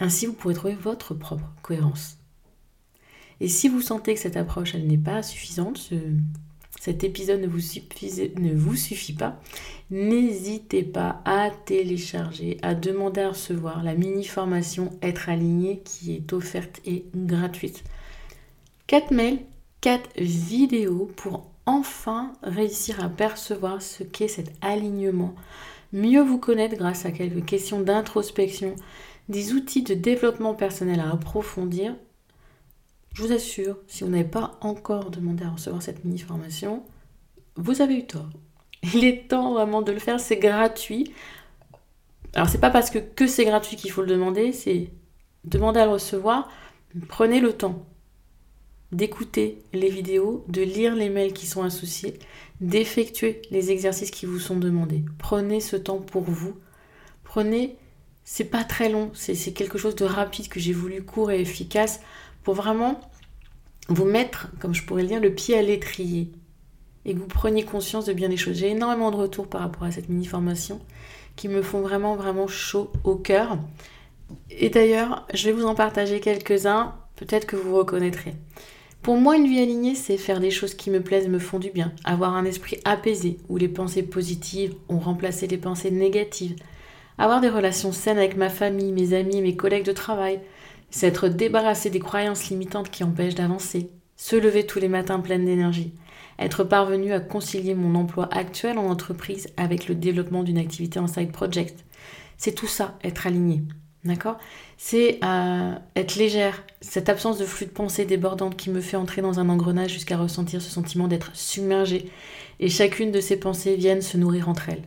Ainsi, 0.00 0.26
vous 0.26 0.32
pourrez 0.32 0.54
trouver 0.54 0.74
votre 0.74 1.14
propre 1.14 1.52
cohérence. 1.62 2.18
Et 3.40 3.48
si 3.48 3.68
vous 3.68 3.80
sentez 3.80 4.14
que 4.14 4.20
cette 4.20 4.36
approche, 4.36 4.74
elle 4.74 4.86
n'est 4.86 4.98
pas 4.98 5.22
suffisante, 5.22 5.92
cet 6.80 7.04
épisode 7.04 7.40
ne 7.40 7.46
vous, 7.46 7.58
ne 7.58 8.54
vous 8.54 8.76
suffit 8.76 9.12
pas, 9.12 9.40
n'hésitez 9.90 10.82
pas 10.82 11.22
à 11.24 11.50
télécharger, 11.50 12.58
à 12.62 12.74
demander 12.74 13.20
à 13.20 13.30
recevoir 13.30 13.82
la 13.82 13.94
mini-formation 13.94 14.96
Être 15.02 15.28
aligné 15.28 15.80
qui 15.80 16.14
est 16.14 16.32
offerte 16.32 16.80
et 16.84 17.04
gratuite. 17.14 17.84
4 18.86 19.12
mails, 19.12 19.40
4 19.80 20.10
vidéos 20.18 21.10
pour 21.16 21.50
enfin 21.66 22.32
réussir 22.42 23.02
à 23.04 23.08
percevoir 23.08 23.82
ce 23.82 24.02
qu'est 24.02 24.28
cet 24.28 24.52
alignement, 24.60 25.34
mieux 25.92 26.22
vous 26.22 26.38
connaître 26.38 26.76
grâce 26.76 27.04
à 27.04 27.12
quelques 27.12 27.44
questions 27.44 27.80
d'introspection, 27.80 28.74
des 29.28 29.52
outils 29.52 29.82
de 29.82 29.94
développement 29.94 30.54
personnel 30.54 31.00
à 31.00 31.10
approfondir 31.12 31.94
je 33.18 33.24
vous 33.24 33.32
assure, 33.32 33.78
si 33.88 34.04
vous 34.04 34.10
n'avez 34.10 34.22
pas 34.22 34.56
encore 34.60 35.10
demandé 35.10 35.42
à 35.44 35.50
recevoir 35.50 35.82
cette 35.82 36.04
mini-formation, 36.04 36.84
vous 37.56 37.82
avez 37.82 37.96
eu 37.96 38.06
tort. 38.06 38.28
Il 38.94 39.04
est 39.04 39.26
temps 39.26 39.54
vraiment 39.54 39.82
de 39.82 39.90
le 39.90 39.98
faire, 39.98 40.20
c'est 40.20 40.36
gratuit. 40.36 41.12
Alors 42.34 42.48
c'est 42.48 42.60
pas 42.60 42.70
parce 42.70 42.90
que, 42.90 43.00
que 43.00 43.26
c'est 43.26 43.44
gratuit 43.44 43.74
qu'il 43.74 43.90
faut 43.90 44.02
le 44.02 44.06
demander, 44.06 44.52
c'est 44.52 44.92
demander 45.42 45.80
à 45.80 45.86
le 45.86 45.90
recevoir. 45.90 46.48
Prenez 47.08 47.40
le 47.40 47.52
temps 47.52 47.84
d'écouter 48.92 49.62
les 49.72 49.90
vidéos, 49.90 50.44
de 50.48 50.62
lire 50.62 50.94
les 50.94 51.10
mails 51.10 51.32
qui 51.32 51.46
sont 51.46 51.62
associés, 51.62 52.18
d'effectuer 52.60 53.42
les 53.50 53.70
exercices 53.70 54.10
qui 54.10 54.26
vous 54.26 54.38
sont 54.38 54.56
demandés. 54.56 55.04
Prenez 55.18 55.60
ce 55.60 55.76
temps 55.76 55.98
pour 55.98 56.24
vous. 56.24 56.56
Prenez, 57.24 57.76
c'est 58.24 58.44
pas 58.44 58.64
très 58.64 58.88
long, 58.88 59.10
c'est 59.14 59.52
quelque 59.52 59.78
chose 59.78 59.94
de 59.94 60.04
rapide 60.04 60.48
que 60.48 60.60
j'ai 60.60 60.72
voulu 60.72 61.02
court 61.02 61.30
et 61.30 61.40
efficace 61.40 62.00
pour 62.42 62.54
vraiment 62.54 63.00
vous 63.88 64.04
mettre, 64.04 64.48
comme 64.58 64.74
je 64.74 64.84
pourrais 64.84 65.02
le 65.02 65.08
dire, 65.08 65.20
le 65.20 65.34
pied 65.34 65.56
à 65.56 65.62
l'étrier 65.62 66.30
et 67.04 67.14
que 67.14 67.18
vous 67.18 67.26
preniez 67.26 67.64
conscience 67.64 68.04
de 68.04 68.12
bien 68.12 68.28
des 68.28 68.36
choses. 68.36 68.56
J'ai 68.56 68.68
énormément 68.68 69.10
de 69.10 69.16
retours 69.16 69.48
par 69.48 69.62
rapport 69.62 69.84
à 69.84 69.90
cette 69.90 70.08
mini-formation 70.08 70.80
qui 71.36 71.48
me 71.48 71.62
font 71.62 71.80
vraiment, 71.80 72.16
vraiment 72.16 72.48
chaud 72.48 72.92
au 73.04 73.16
cœur. 73.16 73.58
Et 74.50 74.68
d'ailleurs, 74.68 75.26
je 75.32 75.46
vais 75.46 75.52
vous 75.52 75.64
en 75.64 75.74
partager 75.74 76.20
quelques-uns, 76.20 76.96
peut-être 77.16 77.46
que 77.46 77.56
vous 77.56 77.76
reconnaîtrez. 77.76 78.34
Pour 79.02 79.16
moi, 79.16 79.36
une 79.36 79.46
vie 79.46 79.60
alignée, 79.60 79.94
c'est 79.94 80.16
faire 80.16 80.40
des 80.40 80.50
choses 80.50 80.74
qui 80.74 80.90
me 80.90 81.00
plaisent, 81.00 81.28
me 81.28 81.38
font 81.38 81.58
du 81.58 81.70
bien, 81.70 81.92
avoir 82.04 82.34
un 82.34 82.44
esprit 82.44 82.78
apaisé, 82.84 83.38
où 83.48 83.56
les 83.56 83.68
pensées 83.68 84.02
positives 84.02 84.74
ont 84.88 84.98
remplacé 84.98 85.46
les 85.46 85.58
pensées 85.58 85.90
négatives, 85.90 86.56
avoir 87.16 87.40
des 87.40 87.48
relations 87.48 87.92
saines 87.92 88.18
avec 88.18 88.36
ma 88.36 88.50
famille, 88.50 88.92
mes 88.92 89.14
amis, 89.14 89.40
mes 89.40 89.56
collègues 89.56 89.86
de 89.86 89.92
travail, 89.92 90.40
S'être 90.90 91.28
débarrassé 91.28 91.90
des 91.90 92.00
croyances 92.00 92.48
limitantes 92.48 92.90
qui 92.90 93.04
empêchent 93.04 93.34
d'avancer. 93.34 93.90
Se 94.16 94.36
lever 94.36 94.66
tous 94.66 94.78
les 94.78 94.88
matins 94.88 95.20
pleine 95.20 95.44
d'énergie. 95.44 95.92
Être 96.38 96.64
parvenu 96.64 97.12
à 97.12 97.20
concilier 97.20 97.74
mon 97.74 97.94
emploi 97.94 98.28
actuel 98.32 98.78
en 98.78 98.86
entreprise 98.86 99.48
avec 99.56 99.88
le 99.88 99.94
développement 99.94 100.42
d'une 100.42 100.58
activité 100.58 100.98
en 100.98 101.06
side 101.06 101.30
project. 101.30 101.84
C'est 102.36 102.54
tout 102.54 102.66
ça, 102.66 102.96
être 103.04 103.26
aligné. 103.26 103.62
D'accord 104.04 104.38
C'est 104.76 105.18
euh, 105.24 105.74
être 105.96 106.14
légère, 106.16 106.62
cette 106.80 107.08
absence 107.08 107.38
de 107.38 107.44
flux 107.44 107.66
de 107.66 107.70
pensée 107.70 108.04
débordante 108.04 108.56
qui 108.56 108.70
me 108.70 108.80
fait 108.80 108.96
entrer 108.96 109.22
dans 109.22 109.40
un 109.40 109.48
engrenage 109.48 109.92
jusqu'à 109.92 110.16
ressentir 110.16 110.62
ce 110.62 110.70
sentiment 110.70 111.08
d'être 111.08 111.34
submergé. 111.34 112.10
Et 112.60 112.68
chacune 112.68 113.10
de 113.10 113.20
ces 113.20 113.38
pensées 113.38 113.76
viennent 113.76 114.02
se 114.02 114.16
nourrir 114.16 114.48
entre 114.48 114.68
elles. 114.68 114.84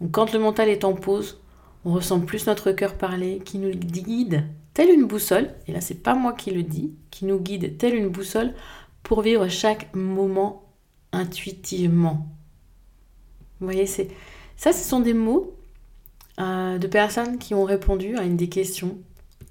Donc 0.00 0.12
quand 0.12 0.32
le 0.32 0.38
mental 0.38 0.68
est 0.68 0.84
en 0.84 0.94
pause, 0.94 1.40
on 1.84 1.92
ressent 1.92 2.20
plus 2.20 2.46
notre 2.46 2.72
cœur 2.72 2.94
parler 2.94 3.40
qui 3.44 3.58
nous 3.58 3.70
guide 3.70 4.44
telle 4.74 4.90
une 4.90 5.06
boussole, 5.06 5.50
et 5.66 5.72
là 5.72 5.80
c'est 5.80 6.02
pas 6.02 6.14
moi 6.14 6.32
qui 6.32 6.50
le 6.50 6.62
dis, 6.62 6.92
qui 7.10 7.24
nous 7.24 7.40
guide 7.40 7.78
telle 7.78 7.94
une 7.94 8.08
boussole 8.08 8.54
pour 9.02 9.22
vivre 9.22 9.48
chaque 9.48 9.94
moment 9.94 10.62
intuitivement. 11.12 12.28
Vous 13.60 13.66
voyez, 13.66 13.86
c'est 13.86 14.08
ça, 14.56 14.72
ce 14.72 14.88
sont 14.88 15.00
des 15.00 15.14
mots 15.14 15.57
de 16.38 16.86
personnes 16.86 17.38
qui 17.38 17.54
ont 17.54 17.64
répondu 17.64 18.16
à 18.16 18.22
une 18.22 18.36
des 18.36 18.48
questions 18.48 18.98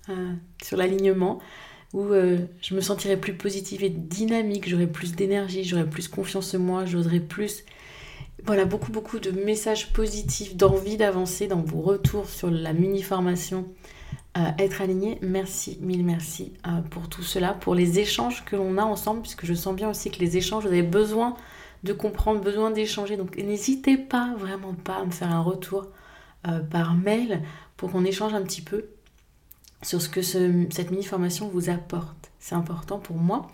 euh, 0.09 0.33
sur 0.63 0.77
l'alignement, 0.77 1.39
où 1.93 2.13
euh, 2.13 2.37
je 2.61 2.75
me 2.75 2.81
sentirais 2.81 3.17
plus 3.17 3.33
positive 3.33 3.83
et 3.83 3.89
dynamique, 3.89 4.69
j'aurais 4.69 4.87
plus 4.87 5.15
d'énergie, 5.15 5.63
j'aurais 5.65 5.89
plus 5.89 6.07
confiance 6.07 6.53
en 6.53 6.59
moi, 6.59 6.85
j'oserais 6.85 7.19
plus. 7.19 7.65
voilà, 8.45 8.65
beaucoup, 8.65 8.91
beaucoup 8.91 9.19
de 9.19 9.31
messages 9.31 9.91
positifs, 9.91 10.55
d'envie 10.55 10.95
d'avancer 10.95 11.47
dans 11.47 11.61
vos 11.61 11.81
retours 11.81 12.29
sur 12.29 12.49
la 12.49 12.71
mini-formation 12.71 13.65
euh, 14.37 14.49
Être 14.59 14.81
aligné. 14.81 15.17
Merci, 15.21 15.77
mille 15.81 16.05
merci 16.05 16.53
euh, 16.67 16.81
pour 16.89 17.09
tout 17.09 17.23
cela, 17.23 17.53
pour 17.53 17.75
les 17.75 17.99
échanges 17.99 18.45
que 18.45 18.55
l'on 18.55 18.77
a 18.77 18.83
ensemble, 18.83 19.21
puisque 19.21 19.45
je 19.45 19.53
sens 19.53 19.75
bien 19.75 19.89
aussi 19.89 20.09
que 20.09 20.19
les 20.19 20.37
échanges, 20.37 20.63
vous 20.63 20.69
avez 20.69 20.83
besoin 20.83 21.35
de 21.83 21.91
comprendre, 21.91 22.41
besoin 22.41 22.71
d'échanger. 22.71 23.17
Donc 23.17 23.37
n'hésitez 23.37 23.97
pas, 23.97 24.33
vraiment 24.37 24.73
pas, 24.73 24.97
à 24.97 25.05
me 25.05 25.11
faire 25.11 25.31
un 25.31 25.41
retour 25.41 25.87
euh, 26.47 26.59
par 26.59 26.95
mail 26.95 27.41
pour 27.77 27.91
qu'on 27.91 28.05
échange 28.05 28.33
un 28.33 28.41
petit 28.41 28.61
peu 28.61 28.85
sur 29.81 30.01
ce 30.01 30.09
que 30.09 30.21
cette 30.21 30.91
mini-formation 30.91 31.47
vous 31.49 31.69
apporte. 31.69 32.31
C'est 32.39 32.55
important 32.55 32.99
pour 32.99 33.17
moi. 33.17 33.47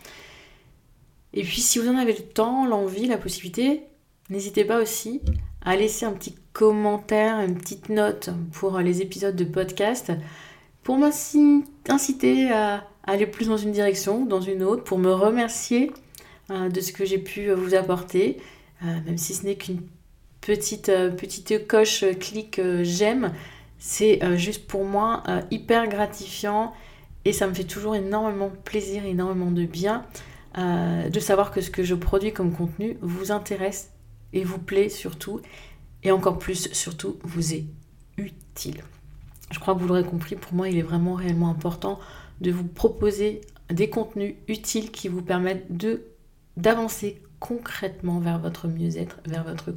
Et 1.33 1.43
puis 1.43 1.61
si 1.61 1.79
vous 1.79 1.89
en 1.89 1.97
avez 1.97 2.13
le 2.13 2.23
temps, 2.23 2.65
l'envie, 2.65 3.07
la 3.07 3.17
possibilité, 3.17 3.83
n'hésitez 4.29 4.63
pas 4.65 4.81
aussi 4.81 5.21
à 5.63 5.75
laisser 5.75 6.05
un 6.05 6.13
petit 6.13 6.35
commentaire, 6.53 7.39
une 7.39 7.57
petite 7.57 7.89
note 7.89 8.29
pour 8.51 8.79
les 8.79 9.01
épisodes 9.01 9.35
de 9.35 9.43
podcast 9.43 10.11
pour 10.83 10.97
m'inciter 10.97 12.51
à 12.51 12.87
aller 13.05 13.25
plus 13.25 13.47
dans 13.47 13.57
une 13.57 13.71
direction, 13.71 14.25
dans 14.25 14.41
une 14.41 14.63
autre, 14.63 14.83
pour 14.83 14.97
me 14.97 15.11
remercier 15.11 15.91
euh, 16.51 16.69
de 16.69 16.81
ce 16.81 16.91
que 16.91 17.05
j'ai 17.05 17.17
pu 17.17 17.51
vous 17.51 17.73
apporter, 17.73 18.37
euh, 18.83 18.99
même 19.05 19.17
si 19.17 19.33
ce 19.33 19.45
n'est 19.45 19.55
qu'une 19.55 19.81
petite, 20.45 20.89
euh, 20.89 21.09
petite 21.09 21.67
coche 21.67 22.05
clic 22.19 22.61
j'aime, 22.83 23.33
c'est 23.79 24.21
juste 24.37 24.65
pour 24.67 24.85
moi 24.85 25.23
hyper 25.51 25.89
gratifiant 25.89 26.73
et 27.25 27.33
ça 27.33 27.47
me 27.47 27.53
fait 27.53 27.65
toujours 27.65 27.95
énormément 27.95 28.49
plaisir, 28.63 29.03
énormément 29.05 29.51
de 29.51 29.65
bien 29.65 30.05
de 30.55 31.19
savoir 31.19 31.51
que 31.51 31.59
ce 31.59 31.69
que 31.69 31.83
je 31.83 31.93
produis 31.93 32.31
comme 32.31 32.53
contenu 32.53 32.97
vous 33.01 33.33
intéresse 33.33 33.91
et 34.31 34.45
vous 34.45 34.57
plaît 34.59 34.87
surtout, 34.87 35.41
et 36.03 36.11
encore 36.11 36.39
plus 36.39 36.71
surtout 36.71 37.17
vous 37.23 37.53
est 37.53 37.65
utile. 38.17 38.83
Je 39.51 39.59
crois 39.59 39.75
que 39.75 39.79
vous 39.79 39.87
l'aurez 39.87 40.05
compris, 40.05 40.35
pour 40.35 40.53
moi 40.53 40.69
il 40.69 40.77
est 40.77 40.83
vraiment 40.83 41.13
réellement 41.15 41.49
important 41.49 41.99
de 42.41 42.51
vous 42.51 42.63
proposer 42.63 43.41
des 43.69 43.89
contenus 43.89 44.35
utiles 44.47 44.91
qui 44.91 45.07
vous 45.07 45.21
permettent 45.21 45.75
de 45.75 46.03
d'avancer 46.57 47.21
concrètement 47.39 48.19
vers 48.19 48.39
votre 48.39 48.67
mieux-être, 48.67 49.19
vers 49.25 49.43
votre 49.43 49.71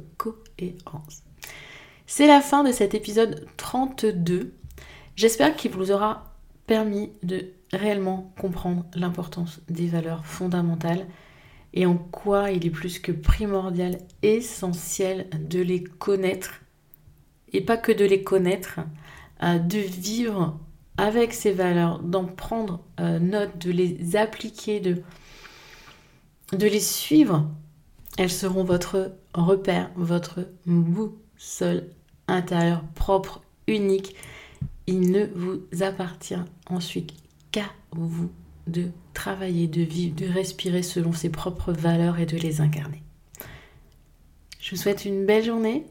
C'est 2.05 2.27
la 2.27 2.41
fin 2.41 2.63
de 2.63 2.71
cet 2.71 2.93
épisode 2.93 3.45
32. 3.57 4.53
J'espère 5.15 5.55
qu'il 5.55 5.71
vous 5.71 5.91
aura 5.91 6.35
permis 6.65 7.11
de 7.23 7.53
réellement 7.73 8.33
comprendre 8.39 8.85
l'importance 8.95 9.61
des 9.69 9.87
valeurs 9.87 10.25
fondamentales 10.25 11.05
et 11.73 11.85
en 11.85 11.97
quoi 11.97 12.51
il 12.51 12.65
est 12.65 12.71
plus 12.71 12.99
que 12.99 13.11
primordial, 13.11 13.97
essentiel 14.21 15.27
de 15.39 15.59
les 15.59 15.83
connaître, 15.83 16.61
et 17.53 17.61
pas 17.61 17.77
que 17.77 17.91
de 17.91 18.05
les 18.05 18.23
connaître, 18.23 18.79
euh, 19.43 19.59
de 19.59 19.77
vivre 19.77 20.59
avec 20.97 21.33
ces 21.33 21.51
valeurs, 21.51 21.99
d'en 21.99 22.25
prendre 22.25 22.83
euh, 22.99 23.19
note, 23.19 23.57
de 23.59 23.71
les 23.71 24.15
appliquer, 24.15 24.79
de 24.79 25.03
les 26.53 26.79
suivre. 26.79 27.47
Elles 28.17 28.31
seront 28.31 28.63
votre 28.63 29.13
repère, 29.33 29.91
votre 29.95 30.47
boussole 30.65 31.87
intérieure 32.27 32.83
propre, 32.95 33.41
unique. 33.67 34.15
Il 34.87 35.11
ne 35.11 35.25
vous 35.35 35.61
appartient 35.81 36.35
ensuite 36.67 37.13
qu'à 37.51 37.69
vous 37.91 38.31
de 38.65 38.87
travailler, 39.13 39.67
de 39.67 39.81
vivre, 39.81 40.15
de 40.15 40.25
respirer 40.25 40.83
selon 40.83 41.13
ses 41.13 41.29
propres 41.29 41.71
valeurs 41.71 42.19
et 42.19 42.25
de 42.25 42.37
les 42.37 42.59
incarner. 42.59 43.03
Je 44.59 44.71
vous 44.71 44.81
souhaite 44.81 45.05
une 45.05 45.25
belle 45.25 45.45
journée, 45.45 45.85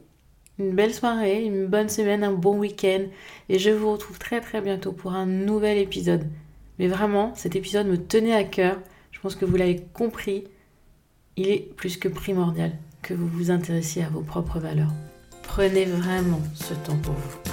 une 0.59 0.75
belle 0.75 0.93
soirée, 0.93 1.43
une 1.43 1.65
bonne 1.65 1.89
semaine, 1.89 2.23
un 2.23 2.33
bon 2.33 2.57
week-end 2.57 3.05
et 3.49 3.57
je 3.57 3.69
vous 3.69 3.91
retrouve 3.91 4.19
très 4.19 4.41
très 4.41 4.61
bientôt 4.61 4.91
pour 4.91 5.13
un 5.13 5.25
nouvel 5.25 5.77
épisode. 5.77 6.27
Mais 6.77 6.87
vraiment, 6.87 7.33
cet 7.35 7.55
épisode 7.55 7.87
me 7.87 7.97
tenait 7.97 8.35
à 8.35 8.43
cœur. 8.43 8.79
Je 9.11 9.19
pense 9.19 9.35
que 9.35 9.45
vous 9.45 9.55
l'avez 9.55 9.83
compris. 9.93 10.43
Il 11.39 11.49
est 11.49 11.69
plus 11.75 11.97
que 11.97 12.07
primordial 12.07 12.71
que 13.03 13.13
vous 13.13 13.27
vous 13.27 13.51
intéressiez 13.51 14.03
à 14.03 14.09
vos 14.09 14.21
propres 14.21 14.59
valeurs. 14.59 14.91
Prenez 15.43 15.85
vraiment 15.85 16.41
ce 16.55 16.73
temps 16.73 16.97
pour 16.97 17.13
vous. 17.13 17.46